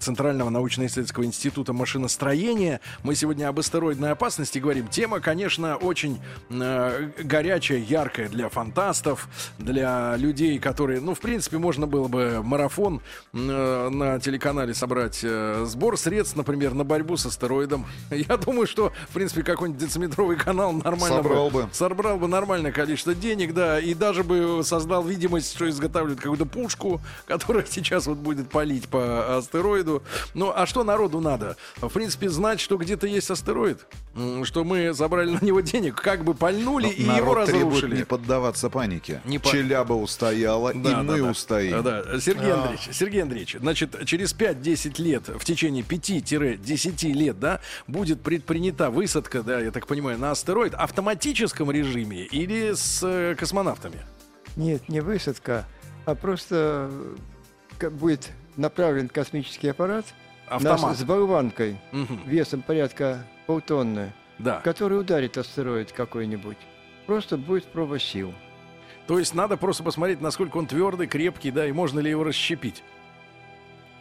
Центрального 0.00 0.50
научно-исследовательского 0.50 1.24
института 1.24 1.72
машиностроения. 1.72 2.80
Мы 3.02 3.14
сегодня 3.14 3.48
об 3.48 3.58
астероидной 3.58 4.10
опасности 4.10 4.58
говорим. 4.58 4.88
Тема, 4.88 5.20
конечно, 5.20 5.76
очень 5.76 6.20
э, 6.50 7.10
горячая, 7.24 7.78
яркая 7.78 8.28
для 8.28 8.50
фантастов, 8.50 9.26
для 9.58 10.16
людей, 10.18 10.58
которые, 10.58 11.00
ну, 11.00 11.14
в 11.14 11.20
принципе, 11.20 11.56
можно 11.56 11.86
было 11.86 12.08
бы 12.08 12.42
марафон 12.42 13.00
э, 13.32 13.88
на 13.88 14.20
телеканале 14.20 14.74
собрать 14.74 15.20
э, 15.22 15.64
сбор 15.66 15.96
средств, 15.96 16.36
например, 16.36 16.74
на 16.74 16.84
борьбу 16.84 17.16
с 17.16 17.24
астероидом. 17.24 17.85
Я 18.10 18.36
думаю, 18.36 18.66
что, 18.66 18.92
в 19.08 19.14
принципе, 19.14 19.42
какой-нибудь 19.42 19.80
дециметровый 19.82 20.36
канал 20.36 20.72
нормально 20.72 21.16
Собрал 21.16 21.50
бы. 21.50 21.68
собрал 21.72 22.18
бы 22.18 22.28
нормальное 22.28 22.72
количество 22.72 23.14
денег, 23.14 23.54
да, 23.54 23.78
и 23.80 23.94
даже 23.94 24.24
бы 24.24 24.62
создал 24.64 25.04
видимость, 25.04 25.54
что 25.54 25.68
изготавливают 25.68 26.20
какую-то 26.20 26.46
пушку, 26.46 27.00
которая 27.26 27.64
сейчас 27.68 28.06
вот 28.06 28.18
будет 28.18 28.48
палить 28.50 28.88
по 28.88 29.36
астероиду. 29.38 30.02
Ну, 30.34 30.52
а 30.54 30.66
что 30.66 30.84
народу 30.84 31.20
надо? 31.20 31.56
В 31.80 31.88
принципе, 31.88 32.28
знать, 32.28 32.60
что 32.60 32.76
где-то 32.76 33.06
есть 33.06 33.30
астероид, 33.30 33.86
что 34.44 34.64
мы 34.64 34.92
забрали 34.92 35.30
на 35.30 35.44
него 35.44 35.60
денег, 35.60 35.96
как 36.00 36.24
бы 36.24 36.34
пальнули 36.34 36.88
и 36.88 37.02
его 37.02 37.34
разрушили. 37.34 37.96
не 37.98 38.04
поддаваться 38.04 38.70
панике. 38.70 39.20
Не 39.24 39.38
по- 39.38 39.48
Челяба 39.50 39.92
устояла, 39.94 40.70
и 40.70 40.78
Да, 40.78 40.90
да, 40.90 41.02
мы 41.02 41.18
да. 41.22 41.30
устоим. 41.30 41.82
Да, 41.82 42.02
да. 42.02 42.20
Сергей 42.20 42.52
Андреевич, 42.52 42.88
Сергей 42.92 43.22
Андреевич, 43.22 43.56
значит, 43.60 44.04
через 44.06 44.32
5-10 44.34 45.00
лет, 45.02 45.28
в 45.28 45.44
течение 45.44 45.82
5-10 45.84 47.12
лет, 47.12 47.38
да, 47.38 47.60
будет 47.86 48.22
предпринята 48.22 48.90
высадка, 48.90 49.42
да, 49.42 49.60
я 49.60 49.70
так 49.70 49.86
понимаю, 49.86 50.18
на 50.18 50.30
астероид 50.30 50.72
в 50.74 50.76
автоматическом 50.76 51.70
режиме 51.70 52.22
или 52.24 52.72
с 52.74 53.02
э, 53.02 53.34
космонавтами? 53.34 53.98
Нет, 54.56 54.88
не 54.88 55.00
высадка, 55.00 55.64
а 56.04 56.14
просто 56.14 56.90
э, 57.80 57.90
будет 57.90 58.30
направлен 58.56 59.08
космический 59.08 59.68
аппарат 59.68 60.06
Автомат. 60.48 60.80
наш 60.82 60.96
с 60.96 61.04
болванкой 61.04 61.78
Мгм. 61.92 62.20
весом 62.26 62.62
порядка 62.62 63.24
полтонны, 63.46 64.12
Да. 64.38 64.60
который 64.60 64.98
ударит 65.00 65.36
астероид 65.38 65.92
какой-нибудь. 65.92 66.56
Просто 67.06 67.36
будет 67.36 67.64
проба 67.66 67.98
сил. 67.98 68.32
То 69.06 69.18
есть 69.20 69.34
надо 69.34 69.56
просто 69.56 69.84
посмотреть, 69.84 70.20
насколько 70.20 70.56
он 70.56 70.66
твердый, 70.66 71.06
крепкий, 71.06 71.50
да, 71.52 71.66
и 71.66 71.72
можно 71.72 72.00
ли 72.00 72.10
его 72.10 72.24
расщепить. 72.24 72.82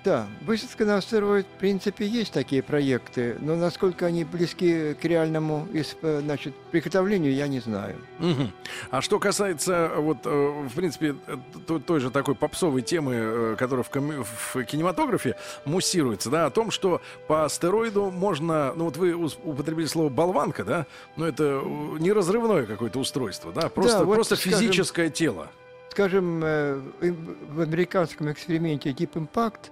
Да, 0.06 0.28
высадка 0.42 0.86
на 0.86 0.98
астероид, 0.98 1.48
в 1.48 1.60
принципе, 1.60 2.06
есть 2.06 2.32
такие 2.32 2.62
проекты, 2.62 3.38
но 3.40 3.56
насколько 3.56 4.06
они 4.06 4.24
близки 4.24 4.94
к 4.94 5.04
реальному 5.04 5.68
значит, 6.02 6.54
приготовлению, 6.70 7.34
я 7.34 7.48
не 7.48 7.60
знаю. 7.60 7.96
Мгм. 8.20 8.52
А 8.92 9.02
что 9.02 9.20
касается, 9.20 9.92
вот, 9.98 10.20
э, 10.26 10.30
в 10.70 10.76
принципе, 10.76 11.16
э, 11.26 11.38
то- 11.66 11.80
той 11.80 12.00
же 12.02 12.12
такой 12.12 12.36
попсовой 12.36 12.84
темы, 12.84 13.14
э, 13.16 13.56
которая 13.58 13.84
в, 13.84 13.90
коми- 13.90 14.24
в 14.24 14.64
кинематографе 14.66 15.38
муссируется, 15.66 16.30
да, 16.30 16.46
о 16.46 16.50
том, 16.52 16.70
что 16.70 17.02
по 17.28 17.44
астероиду 17.44 18.12
можно, 18.12 18.74
ну 18.76 18.86
вот 18.86 18.98
вы 18.98 19.16
употребили 19.16 19.88
слово 19.88 20.10
болванка, 20.10 20.64
да, 20.64 20.86
но 21.16 21.28
это 21.28 21.64
неразрывное 22.00 22.68
какое-то 22.68 23.00
устройство, 23.00 23.52
да, 23.52 23.70
просто, 23.70 24.06
вот, 24.06 24.14
просто 24.14 24.36
скажем, 24.36 24.60
физическое 24.60 25.10
тело. 25.10 25.50
Скажем, 25.90 26.42
в 26.42 27.62
американском 27.62 28.32
эксперименте 28.32 28.92
Deep 28.92 29.14
Impact 29.14 29.72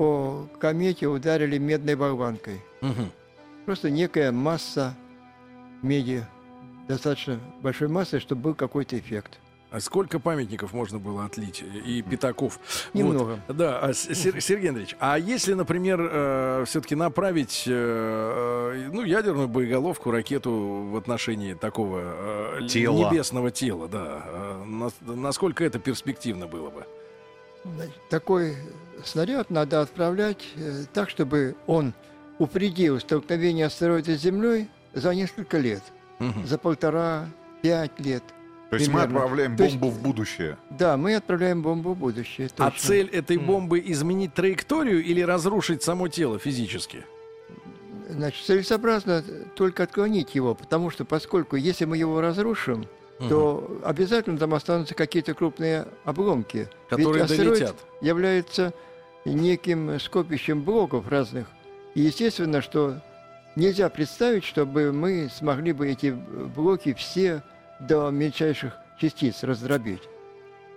по 0.00 0.48
комете 0.58 1.08
ударили 1.08 1.58
медной 1.58 1.94
болванкой. 1.94 2.62
Мгм. 2.80 3.10
Просто 3.66 3.90
некая 3.90 4.32
масса 4.32 4.96
меди, 5.82 6.24
достаточно 6.88 7.38
большой 7.60 7.88
массы, 7.88 8.18
чтобы 8.18 8.40
был 8.40 8.54
какой-то 8.54 8.98
эффект. 8.98 9.38
А 9.70 9.78
сколько 9.78 10.18
памятников 10.18 10.72
можно 10.72 10.98
было 10.98 11.26
отлить 11.26 11.62
и 11.84 12.00
пятаков? 12.00 12.58
Немного. 12.94 13.38
Вот. 13.46 13.56
Да, 13.58 13.78
а, 13.78 13.92
Сер- 13.92 14.40
Сергей 14.40 14.68
Андреевич, 14.70 14.96
а 15.00 15.18
если, 15.18 15.52
например, 15.52 16.64
все-таки 16.64 16.94
направить 16.94 17.64
э, 17.66 17.70
э, 17.70 18.90
ну, 18.90 19.04
ядерную 19.04 19.48
боеголовку, 19.48 20.10
ракету 20.10 20.88
в 20.90 20.96
отношении 20.96 21.52
такого 21.52 22.00
э, 22.62 22.66
Тела. 22.68 23.10
небесного 23.10 23.50
тела, 23.50 23.86
да, 23.86 24.22
э, 24.24 24.64
нас- 24.64 24.96
насколько 25.02 25.62
это 25.62 25.78
перспективно 25.78 26.46
было 26.46 26.70
бы? 26.70 26.86
Такой 28.08 28.56
снаряд 29.04 29.50
надо 29.50 29.80
отправлять 29.80 30.44
э, 30.56 30.84
так, 30.92 31.10
чтобы 31.10 31.56
он 31.66 31.92
упредил 32.38 32.98
столкновение 33.00 33.66
астероида 33.66 34.16
с 34.16 34.20
Землей 34.20 34.68
за 34.94 35.14
несколько 35.14 35.58
лет. 35.58 35.82
Мгм. 36.18 36.46
За 36.46 36.58
полтора-пять 36.58 37.98
лет. 38.00 38.22
То 38.70 38.76
есть 38.76 38.88
мы 38.88 39.02
отправляем 39.02 39.56
То 39.56 39.64
есть- 39.64 39.76
бомбу 39.76 39.96
в 39.96 40.00
будущее. 40.02 40.56
Да, 40.70 40.96
мы 40.96 41.16
отправляем 41.16 41.60
бомбу 41.62 41.92
в 41.94 41.98
будущее. 41.98 42.48
А 42.58 42.70
точно. 42.70 42.88
цель 42.88 43.08
этой 43.08 43.36
бомбы 43.36 43.82
изменить 43.84 44.32
траекторию 44.34 45.02
или 45.02 45.20
разрушить 45.22 45.82
само 45.82 46.08
тело 46.08 46.38
физически? 46.38 47.04
Значит, 48.08 48.44
целесообразно 48.44 49.24
только 49.54 49.84
отклонить 49.84 50.34
его, 50.34 50.54
потому 50.54 50.90
что 50.90 51.04
поскольку 51.04 51.56
если 51.56 51.84
мы 51.84 51.96
его 51.96 52.20
разрушим, 52.20 52.86
то 53.28 53.80
обязательно 53.84 54.38
там 54.38 54.54
останутся 54.54 54.94
какие-то 54.94 55.34
крупные 55.34 55.86
обломки. 56.04 56.68
Которые 56.88 57.22
Ведь 57.22 57.30
астероид 57.30 57.58
долетят. 57.58 57.76
является 58.00 58.72
неким 59.24 59.98
скопищем 60.00 60.62
блоков 60.62 61.08
разных. 61.08 61.46
И 61.94 62.00
естественно, 62.00 62.62
что 62.62 63.00
нельзя 63.56 63.88
представить, 63.90 64.44
чтобы 64.44 64.92
мы 64.92 65.28
смогли 65.32 65.72
бы 65.72 65.88
эти 65.88 66.10
блоки 66.10 66.94
все 66.94 67.42
до 67.80 68.10
мельчайших 68.10 68.74
частиц 68.98 69.42
раздробить. 69.42 70.02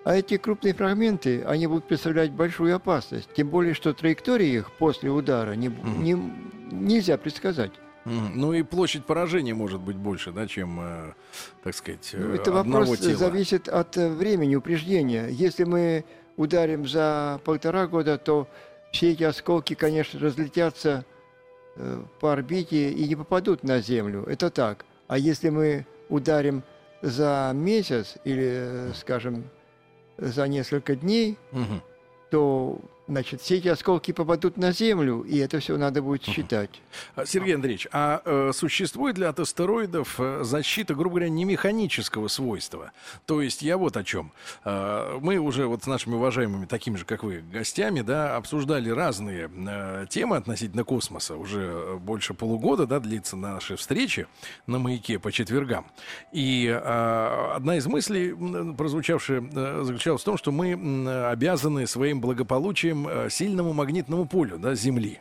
А 0.06 0.16
эти 0.18 0.36
крупные 0.36 0.74
фрагменты, 0.74 1.44
они 1.46 1.66
будут 1.68 1.88
представлять 1.88 2.32
большую 2.32 2.76
опасность. 2.76 3.30
Тем 3.36 3.48
более, 3.50 3.74
что 3.74 3.94
траектории 3.94 4.58
их 4.58 4.72
после 4.74 5.10
удара 5.10 5.54
не, 5.54 5.68
не- 5.68 6.34
нельзя 6.72 7.18
предсказать. 7.18 7.72
Ну 8.06 8.54
и 8.54 8.64
площадь 8.64 9.06
поражения 9.06 9.54
может 9.54 9.80
быть 9.82 9.96
больше, 9.96 10.32
да, 10.32 10.46
чем, 10.48 10.80
э, 10.82 11.14
так 11.64 11.74
сказать, 11.76 12.10
э, 12.14 12.18
Ну, 12.18 12.34
Это 12.36 12.60
одного 12.60 12.80
вопрос 12.80 13.00
тела. 13.00 13.16
зависит 13.18 13.70
от 13.70 13.98
э, 13.98 14.10
времени 14.10 14.56
упреждения. 14.56 15.28
Если 15.30 15.64
мы 15.64 16.04
ударим 16.36 16.88
за 16.88 17.40
полтора 17.46 17.88
года, 17.88 18.18
то 18.18 18.48
все 18.92 19.12
эти 19.12 19.24
осколки, 19.24 19.74
конечно, 19.74 20.20
разлетятся 20.20 21.06
э, 21.76 22.04
по 22.20 22.34
орбите 22.34 22.92
и 22.92 23.08
не 23.08 23.16
попадут 23.16 23.64
на 23.64 23.80
Землю. 23.80 24.24
Это 24.28 24.50
так. 24.50 24.86
А 25.08 25.18
если 25.18 25.50
мы 25.50 25.86
ударим 26.10 26.64
за 27.02 27.52
месяц 27.56 28.16
или, 28.26 28.90
э, 28.90 28.92
скажем, 28.96 29.46
за 30.18 30.48
несколько 30.48 30.96
дней, 30.96 31.38
Мгм. 31.52 31.82
то 32.30 32.80
значит, 33.08 33.42
все 33.42 33.58
эти 33.58 33.68
осколки 33.68 34.12
попадут 34.12 34.58
на 34.58 34.72
Землю, 34.72 35.22
и 35.22 35.38
это 35.38 35.60
все 35.60 35.78
надо 35.78 36.02
будет 36.02 36.24
считать. 36.24 36.70
А, 37.16 37.26
Сергей 37.26 37.56
Андреевич, 37.56 37.88
а 37.92 38.22
э, 38.24 38.52
существует 38.54 39.18
ли 39.18 39.26
от 39.26 39.40
астероидов 39.40 40.20
э, 40.20 40.44
защита, 40.44 40.96
грубо 40.96 41.16
говоря, 41.16 41.30
не 41.30 41.46
механического 41.46 42.28
свойства? 42.28 42.92
То 43.26 43.42
есть 43.42 43.62
я 43.62 43.78
вот 43.78 43.98
о 43.98 44.04
чем. 44.04 44.32
Э, 44.64 45.20
мы 45.22 45.38
уже 45.38 45.68
вот 45.68 45.84
с 45.84 45.88
нашими 45.88 46.16
уважаемыми, 46.16 46.66
такими 46.66 46.96
же, 46.96 47.06
как 47.06 47.24
вы, 47.24 47.44
гостями, 47.52 48.02
да, 48.02 48.36
обсуждали 48.38 48.90
разные 48.90 49.50
э, 49.54 50.06
темы 50.10 50.38
относительно 50.38 50.84
космоса. 50.84 51.36
Уже 51.36 51.98
больше 52.00 52.34
полугода, 52.34 52.86
да, 52.88 53.00
длится 53.00 53.36
наши 53.36 53.76
встречи 53.76 54.28
на 54.66 54.80
маяке 54.80 55.20
по 55.20 55.32
четвергам. 55.32 55.86
И 56.32 56.68
э, 56.68 57.54
одна 57.56 57.78
из 57.78 57.86
мыслей, 57.86 58.34
прозвучавшая, 58.76 59.44
э, 59.54 59.82
заключалась 59.84 60.22
в 60.22 60.26
том, 60.26 60.38
что 60.38 60.52
мы 60.52 60.74
обязаны 61.28 61.86
своим 61.86 62.22
благополучием 62.22 62.93
э, 62.94 63.30
сильному 63.30 63.74
магнитному 63.74 64.26
полю 64.26 64.58
да, 64.58 64.76
Земли. 64.76 65.20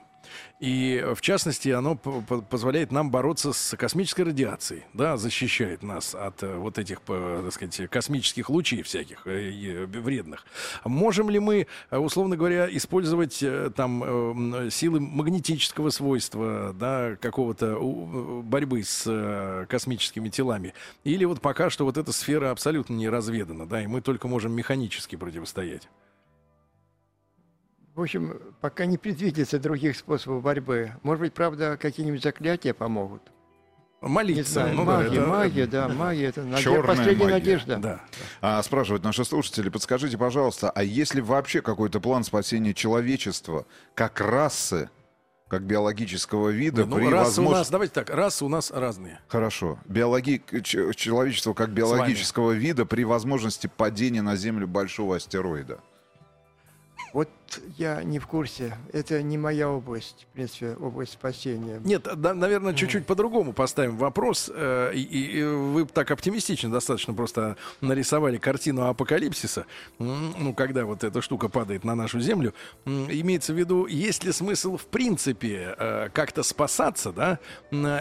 И, 0.60 1.02
э, 1.02 1.14
в 1.14 1.20
частности, 1.20 1.68
оно 1.70 1.96
позволяет 1.96 2.92
нам 2.92 3.10
бороться 3.10 3.52
с 3.52 3.76
космической 3.76 4.22
радиацией, 4.22 4.84
да, 4.94 5.16
защищает 5.16 5.82
нас 5.82 6.14
от 6.14 6.42
э, 6.42 6.56
вот 6.56 6.78
этих, 6.78 7.00
так 7.00 7.52
сказать, 7.52 7.90
космических 7.90 8.48
лучей 8.48 8.82
всяких 8.82 9.26
вредных. 9.26 10.46
Можем 10.84 11.30
ли 11.30 11.38
мы, 11.38 11.66
условно 11.90 12.36
говоря, 12.36 12.68
использовать 12.74 13.44
там 13.74 14.70
силы 14.70 15.00
магнетического 15.00 15.90
свойства, 15.90 16.72
да, 16.78 17.16
какого-то 17.20 17.78
борьбы 18.44 18.84
с 18.84 19.66
космическими 19.68 20.28
телами? 20.28 20.74
Или 21.04 21.24
вот 21.24 21.40
пока 21.40 21.70
что 21.70 21.84
вот 21.84 21.96
эта 21.96 22.12
сфера 22.12 22.50
абсолютно 22.50 22.94
не 22.94 23.08
разведана, 23.08 23.66
да, 23.66 23.82
и 23.82 23.86
мы 23.86 24.00
только 24.00 24.28
можем 24.28 24.52
механически 24.52 25.16
противостоять? 25.16 25.88
В 27.94 28.00
общем, 28.00 28.40
пока 28.60 28.86
не 28.86 28.96
предвидится 28.96 29.58
других 29.58 29.96
способов 29.96 30.42
борьбы. 30.42 30.92
Может 31.02 31.20
быть, 31.20 31.34
правда, 31.34 31.76
какие-нибудь 31.80 32.22
заклятия 32.22 32.72
помогут. 32.72 33.22
Молиться. 34.00 34.52
знаю, 34.54 34.74
ну 34.74 34.84
да, 34.84 34.96
магия, 34.96 35.18
это- 35.18 35.26
магия, 35.28 35.66
да, 35.66 35.88
магия, 35.88 36.24
это 36.26 36.42
наде- 36.42 36.62
Чёрная 36.64 36.82
последняя 36.82 37.16
магия. 37.24 37.32
надежда. 37.34 37.76
Да. 37.76 38.00
А, 38.40 38.60
спрашивают 38.62 39.04
наши 39.04 39.24
слушатели, 39.24 39.68
подскажите, 39.68 40.18
пожалуйста, 40.18 40.70
а 40.70 40.82
есть 40.82 41.14
ли 41.14 41.20
вообще 41.20 41.62
какой-то 41.62 42.00
план 42.00 42.24
спасения 42.24 42.74
человечества 42.74 43.64
как 43.94 44.20
расы, 44.20 44.90
как 45.46 45.62
биологического 45.62 46.48
вида 46.48 46.84
Ну, 46.84 46.96
при 46.96 47.04
расы 47.04 47.14
у 47.14 47.44
возможно- 47.44 47.58
нас, 47.58 47.70
давайте 47.70 47.92
так, 47.94 48.10
расы 48.10 48.44
у 48.44 48.48
нас 48.48 48.72
разные. 48.72 49.20
Хорошо. 49.28 49.78
Биологи... 49.84 50.42
ч- 50.64 50.92
Человечество 50.94 51.52
как 51.54 51.70
биологического 51.70 52.50
вида 52.52 52.86
при 52.86 53.04
возможности 53.04 53.68
падения 53.76 54.22
на 54.22 54.34
Землю 54.34 54.66
большого 54.66 55.14
астероида. 55.16 55.78
Вот 57.12 57.28
я 57.76 58.02
не 58.02 58.18
в 58.18 58.26
курсе. 58.26 58.74
Это 58.92 59.22
не 59.22 59.36
моя 59.36 59.68
область, 59.68 60.26
в 60.30 60.34
принципе, 60.34 60.74
область 60.80 61.12
спасения. 61.12 61.78
Нет, 61.84 62.08
да, 62.16 62.32
наверное, 62.32 62.72
чуть-чуть 62.72 63.04
по-другому 63.06 63.52
поставим 63.52 63.98
вопрос. 63.98 64.50
Э, 64.54 64.92
И, 64.94 65.00
и- 65.02 65.42
вы 65.44 65.84
так 65.84 66.10
оптимистично 66.10 66.70
достаточно 66.70 67.12
просто 67.12 67.56
нарисовали 67.82 68.38
картину 68.38 68.86
апокалипсиса. 68.88 69.66
Ну, 69.98 70.54
когда 70.54 70.86
вот 70.86 71.04
эта 71.04 71.20
штука 71.20 71.48
падает 71.50 71.84
на 71.84 71.94
нашу 71.94 72.18
землю. 72.20 72.54
Имеется 72.86 73.52
в 73.52 73.58
виду, 73.58 73.86
есть 73.86 74.24
ли 74.24 74.32
смысл 74.32 74.78
в 74.78 74.86
принципе 74.86 75.74
э, 75.78 76.08
как-то 76.14 76.42
спасаться, 76.42 77.12
да? 77.12 77.38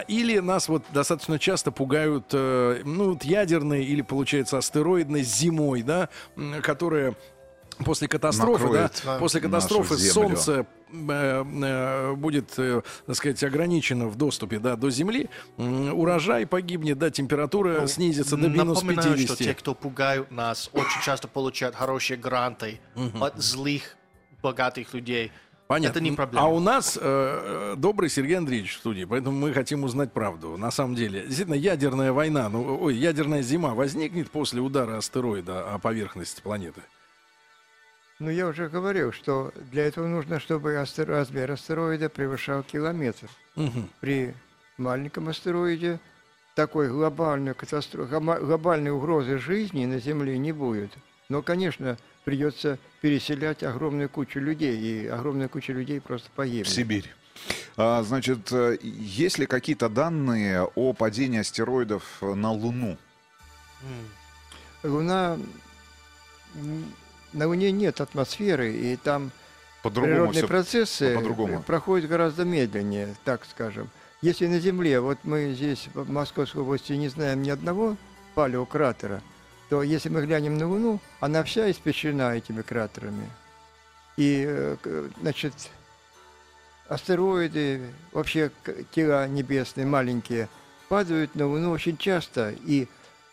Или 0.08 0.38
нас 0.38 0.68
вот 0.68 0.84
достаточно 0.94 1.38
часто 1.38 1.70
пугают, 1.70 2.26
э, 2.32 2.80
ну, 2.84 3.10
вот 3.10 3.24
ядерной 3.24 3.84
или, 3.84 4.00
получается, 4.00 4.56
астероидной 4.56 5.22
зимой, 5.22 5.82
да? 5.82 6.08
М, 6.36 6.62
Которая 6.62 7.14
после 7.84 8.08
катастрофы, 8.08 8.64
Накроет 8.64 9.02
да, 9.04 9.18
после 9.18 9.40
катастрофы 9.40 9.96
солнце 9.96 10.66
э, 10.92 11.44
э, 11.44 12.14
будет, 12.14 12.58
э, 12.58 12.82
так 13.06 13.16
сказать, 13.16 13.42
ограничено 13.44 14.08
в 14.08 14.16
доступе 14.16 14.58
да, 14.58 14.76
до 14.76 14.90
Земли, 14.90 15.28
урожай 15.56 16.46
погибнет, 16.46 16.98
да, 16.98 17.10
температура 17.10 17.80
Ну, 17.80 17.86
снизится 17.86 18.36
до 18.36 18.48
минус 18.48 18.82
Напоминаю, 18.82 19.16
50. 19.16 19.36
что 19.36 19.44
те, 19.44 19.54
кто 19.54 19.74
пугают 19.74 20.30
нас, 20.30 20.70
очень 20.72 21.00
часто 21.02 21.28
получают 21.28 21.74
хорошие 21.74 22.16
гранты 22.16 22.80
от 23.20 23.38
злых, 23.38 23.96
богатых 24.42 24.92
людей. 24.94 25.32
Понятно. 25.72 25.98
Это 25.98 26.00
не 26.04 26.12
проблема. 26.12 26.44
А 26.44 26.48
у 26.50 26.60
нас 26.60 26.98
э, 27.00 27.74
добрый 27.78 28.10
Сергей 28.10 28.36
Андреевич 28.36 28.76
в 28.76 28.80
студии, 28.80 29.04
поэтому 29.04 29.38
мы 29.38 29.54
хотим 29.54 29.84
узнать 29.84 30.12
правду. 30.12 30.58
На 30.58 30.70
самом 30.70 30.94
деле, 30.94 31.22
действительно, 31.22 31.54
ядерная 31.54 32.12
война, 32.12 32.50
ну, 32.50 32.78
ой, 32.78 32.94
ядерная 32.94 33.40
зима 33.40 33.72
возникнет 33.72 34.30
после 34.30 34.60
удара 34.60 34.98
астероида 34.98 35.72
о 35.72 35.78
поверхность 35.78 36.42
планеты? 36.42 36.82
Ну, 38.22 38.30
я 38.30 38.46
уже 38.46 38.68
говорил, 38.68 39.10
что 39.10 39.52
для 39.72 39.84
этого 39.84 40.06
нужно, 40.06 40.38
чтобы 40.38 40.74
астер- 40.74 41.06
размер 41.06 41.50
астероида 41.50 42.08
превышал 42.08 42.62
километр. 42.62 43.28
Мгм. 43.56 43.90
При 43.98 44.32
маленьком 44.78 45.28
астероиде 45.28 45.98
такой 46.54 46.88
глобальной 46.88 47.52
катастрофы, 47.54 48.20
глобальной 48.20 48.92
угрозы 48.92 49.38
жизни 49.38 49.86
на 49.86 49.98
Земле 49.98 50.38
не 50.38 50.52
будет. 50.52 50.92
Но, 51.28 51.42
конечно, 51.42 51.98
придется 52.24 52.78
переселять 53.00 53.64
огромную 53.64 54.08
кучу 54.08 54.38
людей, 54.38 54.76
и 54.78 55.08
огромная 55.08 55.48
куча 55.48 55.72
людей 55.72 56.00
просто 56.00 56.28
В 56.28 56.32
погибнет. 56.34 56.68
Сибирь. 56.68 57.12
А, 57.76 58.04
значит, 58.04 58.52
есть 58.82 59.40
ли 59.40 59.46
какие-то 59.46 59.88
данные 59.88 60.62
о 60.76 60.92
падении 60.92 61.40
астероидов 61.40 62.04
на 62.22 62.52
Луну? 62.52 62.96
Луна... 64.84 65.40
На 67.32 67.46
Луне 67.46 67.72
нет 67.72 68.00
атмосферы, 68.00 68.72
и 68.72 68.96
там 68.96 69.30
природные 69.82 70.46
процессы 70.46 71.14
по-другому. 71.14 71.62
проходят 71.62 72.08
гораздо 72.08 72.44
медленнее, 72.44 73.14
так 73.24 73.44
скажем. 73.50 73.90
Если 74.20 74.46
на 74.46 74.60
Земле, 74.60 75.00
вот 75.00 75.18
мы 75.24 75.52
здесь 75.54 75.88
в 75.94 76.08
Московской 76.10 76.62
области 76.62 76.92
не 76.92 77.08
знаем 77.08 77.42
ни 77.42 77.50
одного 77.50 77.96
палеократера, 78.34 79.20
то 79.68 79.82
если 79.82 80.10
мы 80.10 80.24
глянем 80.24 80.58
на 80.58 80.68
Луну, 80.68 81.00
она 81.20 81.42
вся 81.42 81.70
испещрена 81.70 82.36
этими 82.36 82.62
кратерами. 82.62 83.28
И, 84.16 84.44
э, 84.46 85.08
значит, 85.20 85.54
астероиды, 86.88 87.80
вообще 88.12 88.50
тела 88.94 89.26
небесные 89.26 89.86
маленькие, 89.86 90.48
падают 90.88 91.34
на 91.34 91.46
Луну 91.46 91.70
очень 91.70 91.96
часто. 91.96 92.54
И 92.66 92.86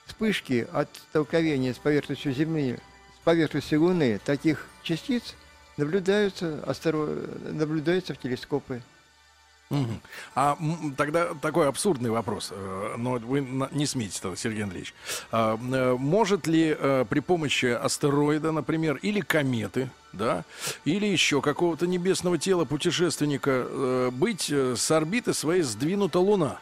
вспышки 0.05 0.67
от 0.71 0.89
столкновения 1.09 1.73
с 1.73 1.77
поверхностью 1.77 2.33
Земли, 2.33 2.79
с 3.21 3.25
поверхностью 3.25 3.81
Луны, 3.81 4.19
таких 4.23 4.67
частиц 4.83 5.35
наблюдаются, 5.77 6.63
астеро- 6.65 7.51
наблюдаются 7.53 8.13
в 8.13 8.17
телескопы. 8.17 8.81
Мгм. 9.69 10.01
А 10.33 10.57
тогда 10.97 11.35
такой 11.35 11.67
абсурдный 11.67 12.09
вопрос, 12.09 12.49
э, 12.51 12.95
но 12.97 13.13
вы 13.19 13.41
не 13.71 13.85
смейтесь, 13.85 14.19
тогда, 14.19 14.35
Сергей 14.35 14.63
Андреевич. 14.63 14.95
А, 15.31 15.59
э, 15.61 15.95
Может 15.95 16.47
ли 16.47 16.75
э, 16.77 17.05
при 17.07 17.19
помощи 17.19 17.67
астероида, 17.67 18.51
например, 18.51 18.95
или 18.95 19.19
кометы, 19.19 19.91
да, 20.11 20.43
или 20.85 21.05
еще 21.05 21.39
какого-то 21.41 21.85
небесного 21.85 22.39
тела 22.39 22.65
путешественника 22.65 24.09
быть 24.11 24.49
с 24.49 24.89
орбиты 24.89 25.35
своей 25.35 25.61
сдвинута 25.61 26.17
Луна? 26.17 26.59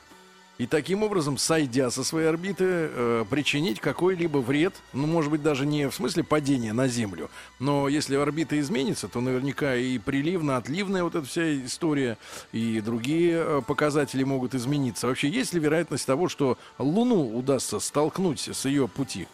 И 0.58 0.66
таким 0.66 1.04
образом, 1.04 1.38
сойдя 1.38 1.92
со 1.92 2.04
своей 2.04 2.28
орбиты, 2.28 2.66
э, 2.66 3.26
причинить 3.30 3.80
какой-либо 3.80 4.40
вред, 4.40 4.74
ну, 4.92 5.06
может 5.06 5.30
быть, 5.30 5.44
даже 5.44 5.68
не 5.68 5.88
в 5.88 5.94
смысле 5.94 6.24
падения 6.24 6.74
на 6.74 6.88
Землю, 6.88 7.30
но 7.60 7.88
если 7.88 8.16
орбита 8.16 8.60
изменится, 8.60 9.08
то 9.08 9.22
наверняка 9.22 9.76
и 9.76 10.00
приливно-отливная 10.00 11.04
вот 11.04 11.14
эта 11.14 11.28
вся 11.28 11.64
история, 11.64 12.18
и 12.52 12.82
другие 12.82 13.38
э, 13.38 13.62
показатели 13.66 14.24
могут 14.24 14.56
измениться. 14.56 15.06
Вообще, 15.06 15.30
есть 15.30 15.54
ли 15.54 15.60
вероятность 15.60 16.08
того, 16.08 16.28
что 16.28 16.58
Луну 16.80 17.38
удастся 17.38 17.80
столкнуть 17.80 18.50
с 18.52 18.66
ее 18.66 18.88
пути? 18.88 19.28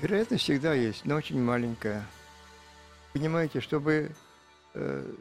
Вероятность 0.00 0.44
всегда 0.44 0.72
есть, 0.72 1.04
но 1.04 1.16
очень 1.16 1.42
маленькая. 1.42 2.06
Понимаете, 3.12 3.60
чтобы 3.60 4.12
э, 4.74 5.14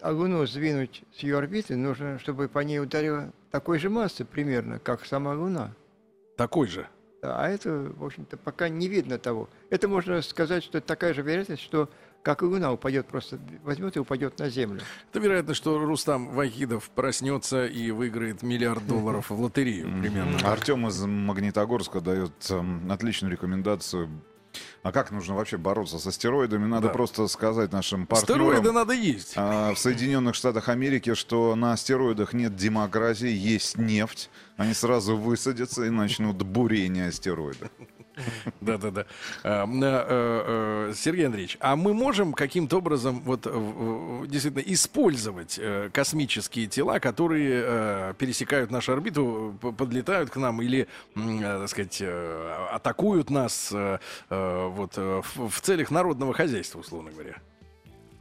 а 0.00 0.10
Луну 0.10 0.46
сдвинуть 0.46 1.02
с 1.16 1.22
ее 1.22 1.38
орбиты, 1.38 1.76
нужно, 1.76 2.18
чтобы 2.18 2.48
по 2.48 2.60
ней 2.60 2.80
ударила 2.80 3.32
такой 3.50 3.78
же 3.78 3.90
массы 3.90 4.24
примерно, 4.24 4.78
как 4.78 5.04
сама 5.04 5.34
Луна. 5.34 5.74
Такой 6.36 6.68
же. 6.68 6.88
А 7.22 7.48
это, 7.48 7.92
в 7.96 8.04
общем-то, 8.04 8.36
пока 8.36 8.68
не 8.68 8.86
видно 8.88 9.18
того. 9.18 9.48
Это 9.70 9.88
можно 9.88 10.22
сказать, 10.22 10.62
что 10.62 10.78
это 10.78 10.86
такая 10.86 11.14
же 11.14 11.22
вероятность, 11.22 11.62
что 11.62 11.88
как 12.22 12.42
и 12.42 12.44
Луна 12.44 12.72
упадет, 12.72 13.06
просто 13.06 13.38
возьмет 13.62 13.96
и 13.96 14.00
упадет 14.00 14.38
на 14.38 14.48
Землю. 14.50 14.80
Это 15.10 15.20
вероятно, 15.20 15.54
что 15.54 15.78
Рустам 15.78 16.28
Вахидов 16.28 16.90
проснется 16.90 17.66
и 17.66 17.90
выиграет 17.90 18.42
миллиард 18.42 18.86
долларов 18.86 19.30
в 19.30 19.40
лотерею 19.40 19.86
примерно. 20.00 20.38
Артем 20.44 20.86
из 20.88 21.00
Магнитогорска 21.04 22.00
дает 22.00 22.32
эм, 22.50 22.90
отличную 22.90 23.32
рекомендацию. 23.32 24.10
А 24.88 24.92
как 24.92 25.10
нужно 25.10 25.34
вообще 25.34 25.58
бороться 25.58 25.98
с 25.98 26.06
астероидами? 26.06 26.64
Надо 26.66 26.86
Да. 26.88 26.92
просто 26.94 27.28
сказать 27.28 27.72
нашим 27.72 28.06
Астероиды 28.10 28.44
партнерам 28.56 28.74
надо 28.74 28.94
есть. 28.94 29.34
а, 29.36 29.74
в 29.74 29.78
Соединенных 29.78 30.34
Штатах 30.34 30.70
Америки, 30.70 31.12
что 31.14 31.54
на 31.56 31.72
астероидах 31.74 32.32
нет 32.32 32.56
демократии, 32.56 33.28
есть 33.28 33.76
нефть. 33.76 34.30
Они 34.58 34.74
сразу 34.74 35.16
высадятся 35.16 35.84
и 35.84 35.88
начнут 35.90 36.42
бурение 36.42 37.08
астероида. 37.08 37.70
Да-да-да. 38.60 39.06
А, 39.44 39.62
м, 39.62 39.80
э, 39.80 39.86
э, 40.90 40.92
Сергей 40.96 41.26
Андреевич, 41.26 41.56
а 41.60 41.76
мы 41.76 41.94
можем 41.94 42.32
каким-то 42.32 42.78
образом 42.78 43.20
вот 43.20 43.42
э, 43.46 44.24
действительно 44.26 44.62
использовать 44.62 45.60
э, 45.62 45.90
космические 45.92 46.66
тела, 46.66 46.98
которые 46.98 47.62
э, 47.64 48.14
пересекают 48.18 48.72
нашу 48.72 48.94
орбиту, 48.94 49.56
подлетают 49.60 50.30
к 50.30 50.36
нам 50.36 50.60
или, 50.60 50.88
э, 51.14 51.40
так 51.40 51.68
сказать, 51.68 51.98
э, 52.00 52.68
атакуют 52.72 53.30
нас 53.30 53.70
э, 53.72 54.00
э, 54.28 54.68
вот 54.72 54.94
э, 54.96 55.22
в, 55.36 55.60
целях 55.60 55.92
народного 55.92 56.34
хозяйства, 56.34 56.80
условно 56.80 57.12
говоря? 57.12 57.36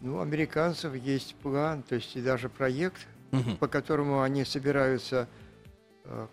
Ну, 0.02 0.18
у 0.18 0.20
американцев 0.20 0.94
есть 0.94 1.34
план, 1.42 1.82
то 1.82 1.96
есть 1.96 2.16
и 2.16 2.22
даже 2.22 2.48
проект, 2.48 3.08
Мгм. 3.32 3.58
по 3.58 3.68
которому 3.68 4.22
они 4.22 4.46
собираются 4.46 5.28
э, 5.28 5.47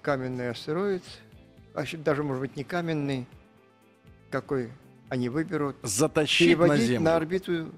каменный 0.03 0.51
астероид, 0.51 1.03
а 1.75 1.83
еще 1.83 1.97
даже, 1.97 2.23
может 2.23 2.41
быть, 2.41 2.57
не 2.57 2.65
каменный, 2.65 3.27
какой 4.31 4.71
они 5.09 5.29
выберут, 5.29 5.77
Затащить 5.83 6.57
на 6.59 6.65
переводить 6.65 6.87
Землю. 6.89 7.05
на 7.05 7.17
орбиту 7.17 7.69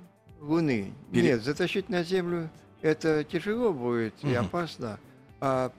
Луны. 0.40 0.92
Пере- 1.12 1.28
Нет, 1.28 1.42
затащить 1.42 1.88
на 1.88 2.02
Землю 2.02 2.50
это 2.82 3.24
тяжело 3.24 3.72
будет 3.72 4.14
и 4.22 4.28
Мгм. 4.28 4.46
опасно. 4.46 4.98
А 5.40 5.72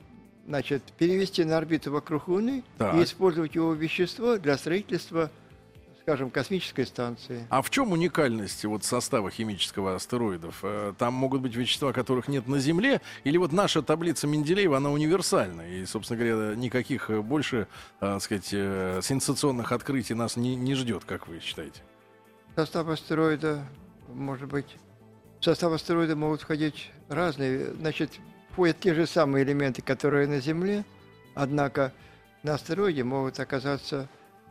значит, 0.48 0.84
перевести 0.98 1.44
на 1.44 1.58
орбиту 1.58 1.92
вокруг 1.92 2.28
Луны 2.28 2.64
Так. 2.78 2.96
и 2.96 3.04
использовать 3.04 3.56
его 3.56 3.74
вещество 3.74 4.38
для 4.38 4.58
строительства, 4.58 5.30
скажем, 6.08 6.30
космической 6.30 6.86
станции. 6.86 7.46
А 7.50 7.62
в 7.62 7.70
чем 7.70 7.91
уникальность 7.91 8.63
вот 8.63 8.86
состава 8.86 9.30
химического 9.30 9.96
астероидов? 9.96 10.60
Э, 10.63 10.93
Там 10.98 11.13
могут 11.13 11.41
быть 11.41 11.54
вещества, 11.54 11.91
которых 11.91 12.30
нет 12.30 12.48
на 12.48 12.60
Земле, 12.60 13.02
или 13.26 13.36
вот 13.36 13.52
наша 13.52 13.82
таблица 13.82 14.26
Менделеева, 14.26 14.78
она 14.78 14.89
универсальна, 14.89 15.70
и, 15.70 15.86
собственно 15.86 16.17
говоря, 16.24 16.56
никаких 16.56 17.10
больше, 17.10 17.58
э, 17.58 17.65
так 18.00 18.22
сказать, 18.22 18.50
э, 18.54 19.02
сенсационных 19.04 19.74
открытий 19.74 20.13
нас 20.13 20.38
не, 20.38 20.56
не 20.56 20.76
ждет, 20.76 21.04
как 21.04 21.28
вы 21.28 21.41
считаете? 21.41 21.82
состав 22.56 22.88
астероида, 22.88 23.65
может 24.13 24.48
быть, 24.48 24.78
в 25.41 25.43
состав 25.43 25.74
астероида 25.74 26.15
могут 26.15 26.39
входить 26.41 26.89
разные, 27.10 27.74
значит, 27.74 28.12
входят 28.52 28.80
те 28.80 28.93
же 28.93 29.08
самые 29.08 29.43
элементы, 29.43 29.82
которые 29.82 30.26
на 30.28 30.39
Земле, 30.39 30.86
однако 31.36 31.91
на 32.43 32.54
астероиде 32.54 33.04
могут 33.04 33.41
оказаться 33.41 34.08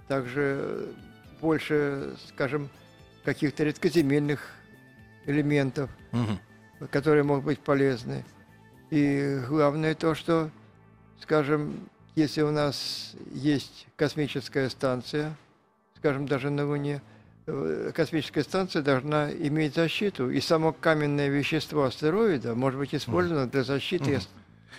также 0.06 0.94
больше, 1.40 2.14
скажем, 2.28 2.68
каких-то 3.24 3.64
редкоземельных 3.64 4.40
элементов, 5.26 5.90
Мгм. 6.12 6.38
которые 6.90 7.22
могут 7.24 7.44
быть 7.44 7.58
полезны. 7.60 8.24
И 8.90 9.40
главное 9.48 9.94
то, 9.94 10.14
что, 10.14 10.50
скажем, 11.20 11.88
если 12.14 12.42
у 12.42 12.50
нас 12.52 13.14
есть 13.32 13.86
космическая 13.96 14.70
станция, 14.70 15.34
скажем, 15.98 16.26
даже 16.26 16.50
на 16.50 16.66
Луне, 16.66 17.02
э, 17.46 17.90
космическая 17.94 18.42
станция 18.42 18.82
должна 18.82 19.30
иметь 19.32 19.74
защиту, 19.74 20.30
и 20.30 20.40
само 20.40 20.72
каменное 20.72 21.28
вещество 21.28 21.84
астероида 21.84 22.54
может 22.54 22.78
быть 22.78 22.94
использовано 22.94 23.46
для 23.48 23.64
защиты 23.64 24.16
ас- 24.16 24.28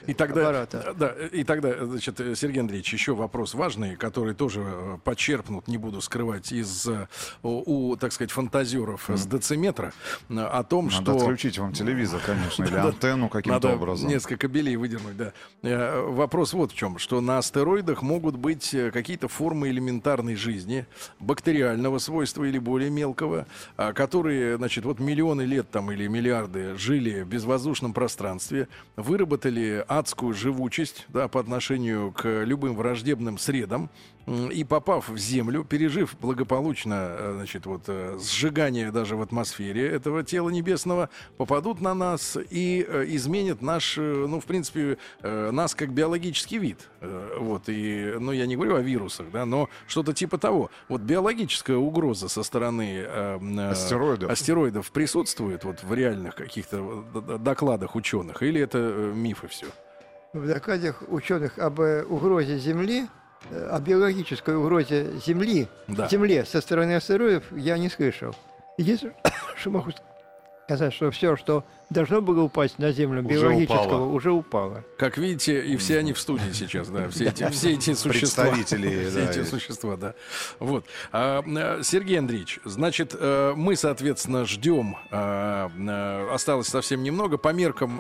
И 0.06 0.14
тогда, 0.14 0.42
аппарата. 0.42 0.94
да, 0.98 1.14
и 1.32 1.44
тогда, 1.44 1.86
значит, 1.86 2.20
э, 2.20 2.36
Сергей 2.36 2.62
Андреевич, 2.62 2.94
еще 2.94 3.16
вопрос 3.16 3.54
важный, 3.54 3.96
который 3.96 4.34
тоже 4.34 4.64
э, 4.66 4.98
подчерпнут, 5.04 5.68
не 5.68 5.78
буду 5.78 6.02
скрывать, 6.02 6.52
из 6.52 6.88
э, 6.88 7.08
у, 7.44 7.96
так 7.96 8.12
сказать, 8.14 8.32
фантазеров 8.32 9.10
с 9.10 9.26
дециметра, 9.26 9.94
э, 10.30 10.40
о 10.40 10.64
том, 10.64 10.86
Надо 10.88 11.02
что... 11.02 11.16
отключить 11.18 11.58
вам 11.58 11.74
телевизор, 11.74 12.22
конечно, 12.26 12.64
или 12.64 12.76
антенну 12.76 13.30
каким-то 13.30 13.68
Надо 13.68 13.76
образом. 13.76 14.10
несколько 14.10 14.48
кабелей 14.48 14.76
выдернуть, 14.76 15.18
да. 15.18 15.34
Э, 15.64 16.02
Вопрос 16.08 16.54
вот 16.54 16.72
в 16.72 16.76
чем, 16.76 16.98
что 17.00 17.22
на 17.22 17.38
астероидах 17.38 18.02
могут 18.02 18.36
быть 18.36 18.74
э, 18.74 18.92
какие-то 18.92 19.28
формы 19.28 19.70
элементарной 19.70 20.36
жизни, 20.36 20.86
бактериального 21.20 22.00
свойства 22.00 22.44
или 22.44 22.58
более 22.60 22.90
мелкого, 22.90 23.46
а, 23.76 23.94
которые, 23.94 24.58
значит, 24.58 24.86
вот 24.86 25.00
миллионы 25.00 25.44
лет 25.44 25.70
там 25.70 25.92
или 25.92 26.08
миллиарды 26.08 26.78
жили 26.78 27.22
в 27.22 27.28
безвоздушном 27.28 27.94
пространстве, 27.94 28.68
выработали 28.96 29.86
адскую 29.88 30.34
живучесть, 30.34 31.06
да, 31.10 31.28
по 31.28 31.40
отношению 31.40 32.12
к 32.12 32.44
любым 32.44 32.76
враждебным 32.76 33.38
средам, 33.38 33.90
и 34.28 34.64
попав 34.64 35.10
в 35.10 35.18
Землю, 35.18 35.64
пережив 35.64 36.16
благополучно, 36.20 36.94
э, 37.10 37.34
значит, 37.38 37.66
вот 37.66 37.84
э, 37.88 38.18
сжигание 38.22 38.92
даже 38.92 39.16
в 39.16 39.22
атмосфере 39.22 39.88
этого 39.88 40.24
тела 40.24 40.50
небесного, 40.50 41.10
попадут 41.38 41.80
на 41.82 41.94
нас 41.94 42.38
и 42.50 42.86
э, 42.88 43.06
изменят 43.08 43.62
наш, 43.62 43.98
ну, 43.98 44.40
в 44.40 44.46
принципе, 44.46 44.98
нас 45.22 45.76
как 45.76 45.94
биологический 45.94 46.58
вид. 46.58 46.90
Вот, 47.40 47.64
и, 47.68 48.16
ну, 48.20 48.32
я 48.32 48.46
не 48.46 48.56
говорю 48.56 48.76
о 48.76 48.82
вирусах, 48.82 49.28
да, 49.32 49.46
но 49.46 49.70
что-то 49.88 50.14
типа 50.14 50.38
того. 50.38 50.70
Вот 50.90 51.02
биологическая 51.02 51.78
угроза 51.78 52.28
со 52.28 52.44
стороны 52.44 53.06
э, 53.08 53.40
э, 53.40 53.70
Астероидов. 53.70 54.30
астероидов 54.30 54.92
присутствует 54.92 55.64
вот 55.64 55.84
в 55.84 55.94
реальных 55.94 56.36
каких-то 56.36 57.04
докладах 57.40 57.96
ученых, 57.96 58.44
или 58.44 58.60
это 58.60 58.78
мифы 58.78 59.48
все? 59.48 59.68
В 60.34 60.46
докладах 60.46 61.04
ученых 61.08 61.58
об 61.58 61.80
угрозе 61.80 62.58
Земли, 62.58 63.08
о 63.52 63.80
биологической 63.80 64.56
угрозе 64.56 65.12
Земли, 65.26 65.68
Да. 65.88 66.08
Земле 66.08 66.46
со 66.46 66.62
стороны 66.62 66.96
астероидов 66.96 67.44
я 67.52 67.78
не 67.78 67.90
слышал. 67.90 68.36
Единственное, 68.78 69.16
что 69.56 69.70
могу 69.70 69.92
сказать, 70.66 70.94
что 70.94 71.12
все, 71.12 71.36
что 71.36 71.64
должно 71.90 72.22
было 72.22 72.44
упасть 72.44 72.80
на 72.80 72.92
Землю 72.92 73.22
Уже 73.22 73.30
биологического, 73.30 73.86
упало. 73.86 74.06
уже 74.06 74.32
упало. 74.32 74.84
Как 74.98 75.18
видите, 75.18 75.66
и 75.66 75.78
все 75.78 76.00
они 76.00 76.14
в 76.14 76.20
студии 76.20 76.52
сейчас, 76.52 76.90
да, 76.90 77.10
все 77.10 77.26
эти, 77.26 77.50
все 77.50 77.74
эти 77.74 77.94
существа. 77.94 78.46
Представители, 78.46 79.10
Все 79.10 79.24
эти 79.24 79.44
существа, 79.44 79.96
да. 79.96 80.14
Вот. 80.60 80.86
А, 81.12 81.42
э, 81.46 81.84
Сергей 81.84 82.20
Андреевич, 82.20 82.60
значит, 82.66 83.16
э, 83.18 83.54
мы, 83.56 83.76
соответственно, 83.76 84.46
ждем, 84.46 84.98
э, 85.12 86.30
осталось 86.34 86.68
совсем 86.68 87.04
немного, 87.04 87.38
по 87.38 87.54
меркам 87.54 88.00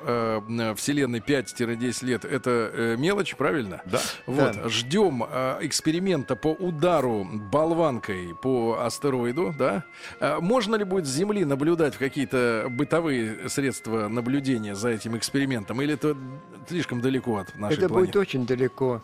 Вселенной 0.76 1.20
5-10 1.20 2.06
лет, 2.06 2.26
это 2.26 2.96
мелочь, 2.98 3.36
правильно? 3.36 3.82
Да. 3.86 4.02
Вот, 4.26 4.70
ждем 4.70 5.24
эксперимента 5.62 6.36
по 6.36 6.50
удару 6.50 7.26
болванкой 7.26 8.36
по 8.42 8.80
астероиду, 8.82 9.54
да? 9.58 9.84
Можно 10.40 10.76
ли 10.76 10.84
будет 10.84 11.06
с 11.06 11.10
Земли 11.10 11.46
наблюдать 11.46 11.96
какие-то 11.98 12.68
бытовые 12.70 13.50
средства 13.50 13.77
наблюдения 13.86 14.76
за 14.76 14.90
этим 14.90 15.18
экспериментом, 15.18 15.82
или 15.82 15.94
это 15.94 16.18
слишком 16.68 17.02
далеко 17.02 17.38
от 17.38 17.56
нашей 17.56 17.78
Это 17.78 17.88
планеты? 17.90 18.12
будет 18.12 18.16
очень 18.16 18.46
далеко. 18.46 19.02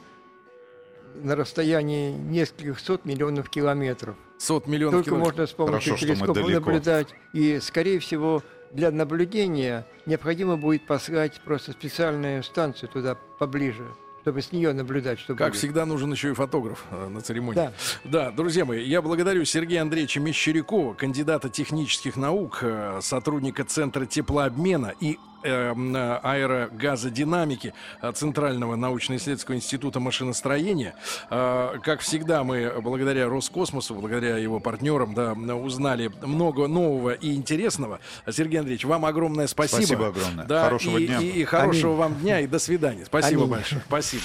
на 1.15 1.36
расстоянии 1.36 2.12
нескольких 2.12 2.79
сот 2.79 3.05
миллионов 3.05 3.49
километров. 3.49 4.15
Сот 4.39 4.65
миллионов 4.67 5.05
Только 5.05 5.09
километров. 5.12 5.33
можно 5.33 5.47
с 5.47 5.51
помощью 5.51 5.93
Хорошо, 5.93 6.05
телескопа 6.07 6.39
наблюдать. 6.49 7.07
И, 7.33 7.59
скорее 7.59 7.99
всего, 7.99 8.41
для 8.71 8.89
наблюдения 8.89 9.86
необходимо 10.07 10.57
будет 10.57 10.88
послать 10.88 11.39
просто 11.45 11.71
специальную 11.71 12.41
станцию 12.43 12.89
туда 12.89 13.15
поближе, 13.38 13.86
чтобы 14.23 14.41
с 14.41 14.53
нее 14.53 14.71
наблюдать, 14.71 15.19
что 15.19 15.36
Как 15.36 15.49
будет. 15.49 15.57
всегда, 15.59 15.86
нужен 15.86 16.09
еще 16.13 16.29
и 16.31 16.33
фотограф 16.33 16.86
э, 16.91 17.09
на 17.09 17.19
церемонии. 17.19 17.55
Да. 17.55 17.73
Да, 18.05 18.31
друзья 18.31 18.63
мои, 18.63 18.81
я 18.81 19.01
благодарю 19.01 19.43
Сергея 19.43 19.81
Андреевича 19.81 20.21
Мещерякова, 20.21 20.93
кандидата 20.93 21.49
технических 21.49 22.15
наук, 22.15 22.59
э, 22.62 22.99
сотрудника 23.01 23.65
Центра 23.65 24.05
теплообмена 24.05 24.93
и 25.01 25.19
аэрогазодинамики 25.43 27.73
э, 28.01 28.12
Центрального 28.13 28.75
научно-исследовательского 28.75 29.56
института 29.56 29.99
машиностроения. 29.99 30.95
Э, 31.29 31.75
Как 31.84 32.01
всегда, 32.01 32.43
мы 32.43 32.73
благодаря 32.82 33.27
Роскосмосу, 33.27 33.95
благодаря 33.95 34.38
его 34.38 34.60
партнерам, 34.60 35.13
да, 35.13 35.34
узнали 35.34 36.12
много 36.21 36.67
нового 36.67 37.12
и 37.12 37.34
интересного. 37.34 37.99
Сергей 38.29 38.60
Андреевич, 38.60 38.86
вам 38.86 39.06
огромное 39.06 39.47
спасибо. 39.47 39.82
Спасибо 39.82 40.08
огромное. 40.08 40.45
Да, 40.45 40.63
Хорошего 40.65 40.97
и, 40.97 41.08
дня. 41.08 41.19
И, 41.19 41.27
и 41.27 41.43
хорошего 41.43 41.93
Аминь. 41.93 42.13
вам 42.13 42.21
дня, 42.21 42.39
и 42.39 42.47
до 42.47 42.60
свидания. 42.60 43.06
Спасибо 43.06 43.43
Аминь. 43.43 43.53
большое. 43.53 43.82
Спасибо. 43.88 44.23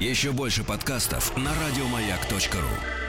Еще 0.00 0.32
больше 0.32 0.64
подкастов 0.64 1.36
на 1.36 1.50
радиомаяк.ру. 1.66 3.07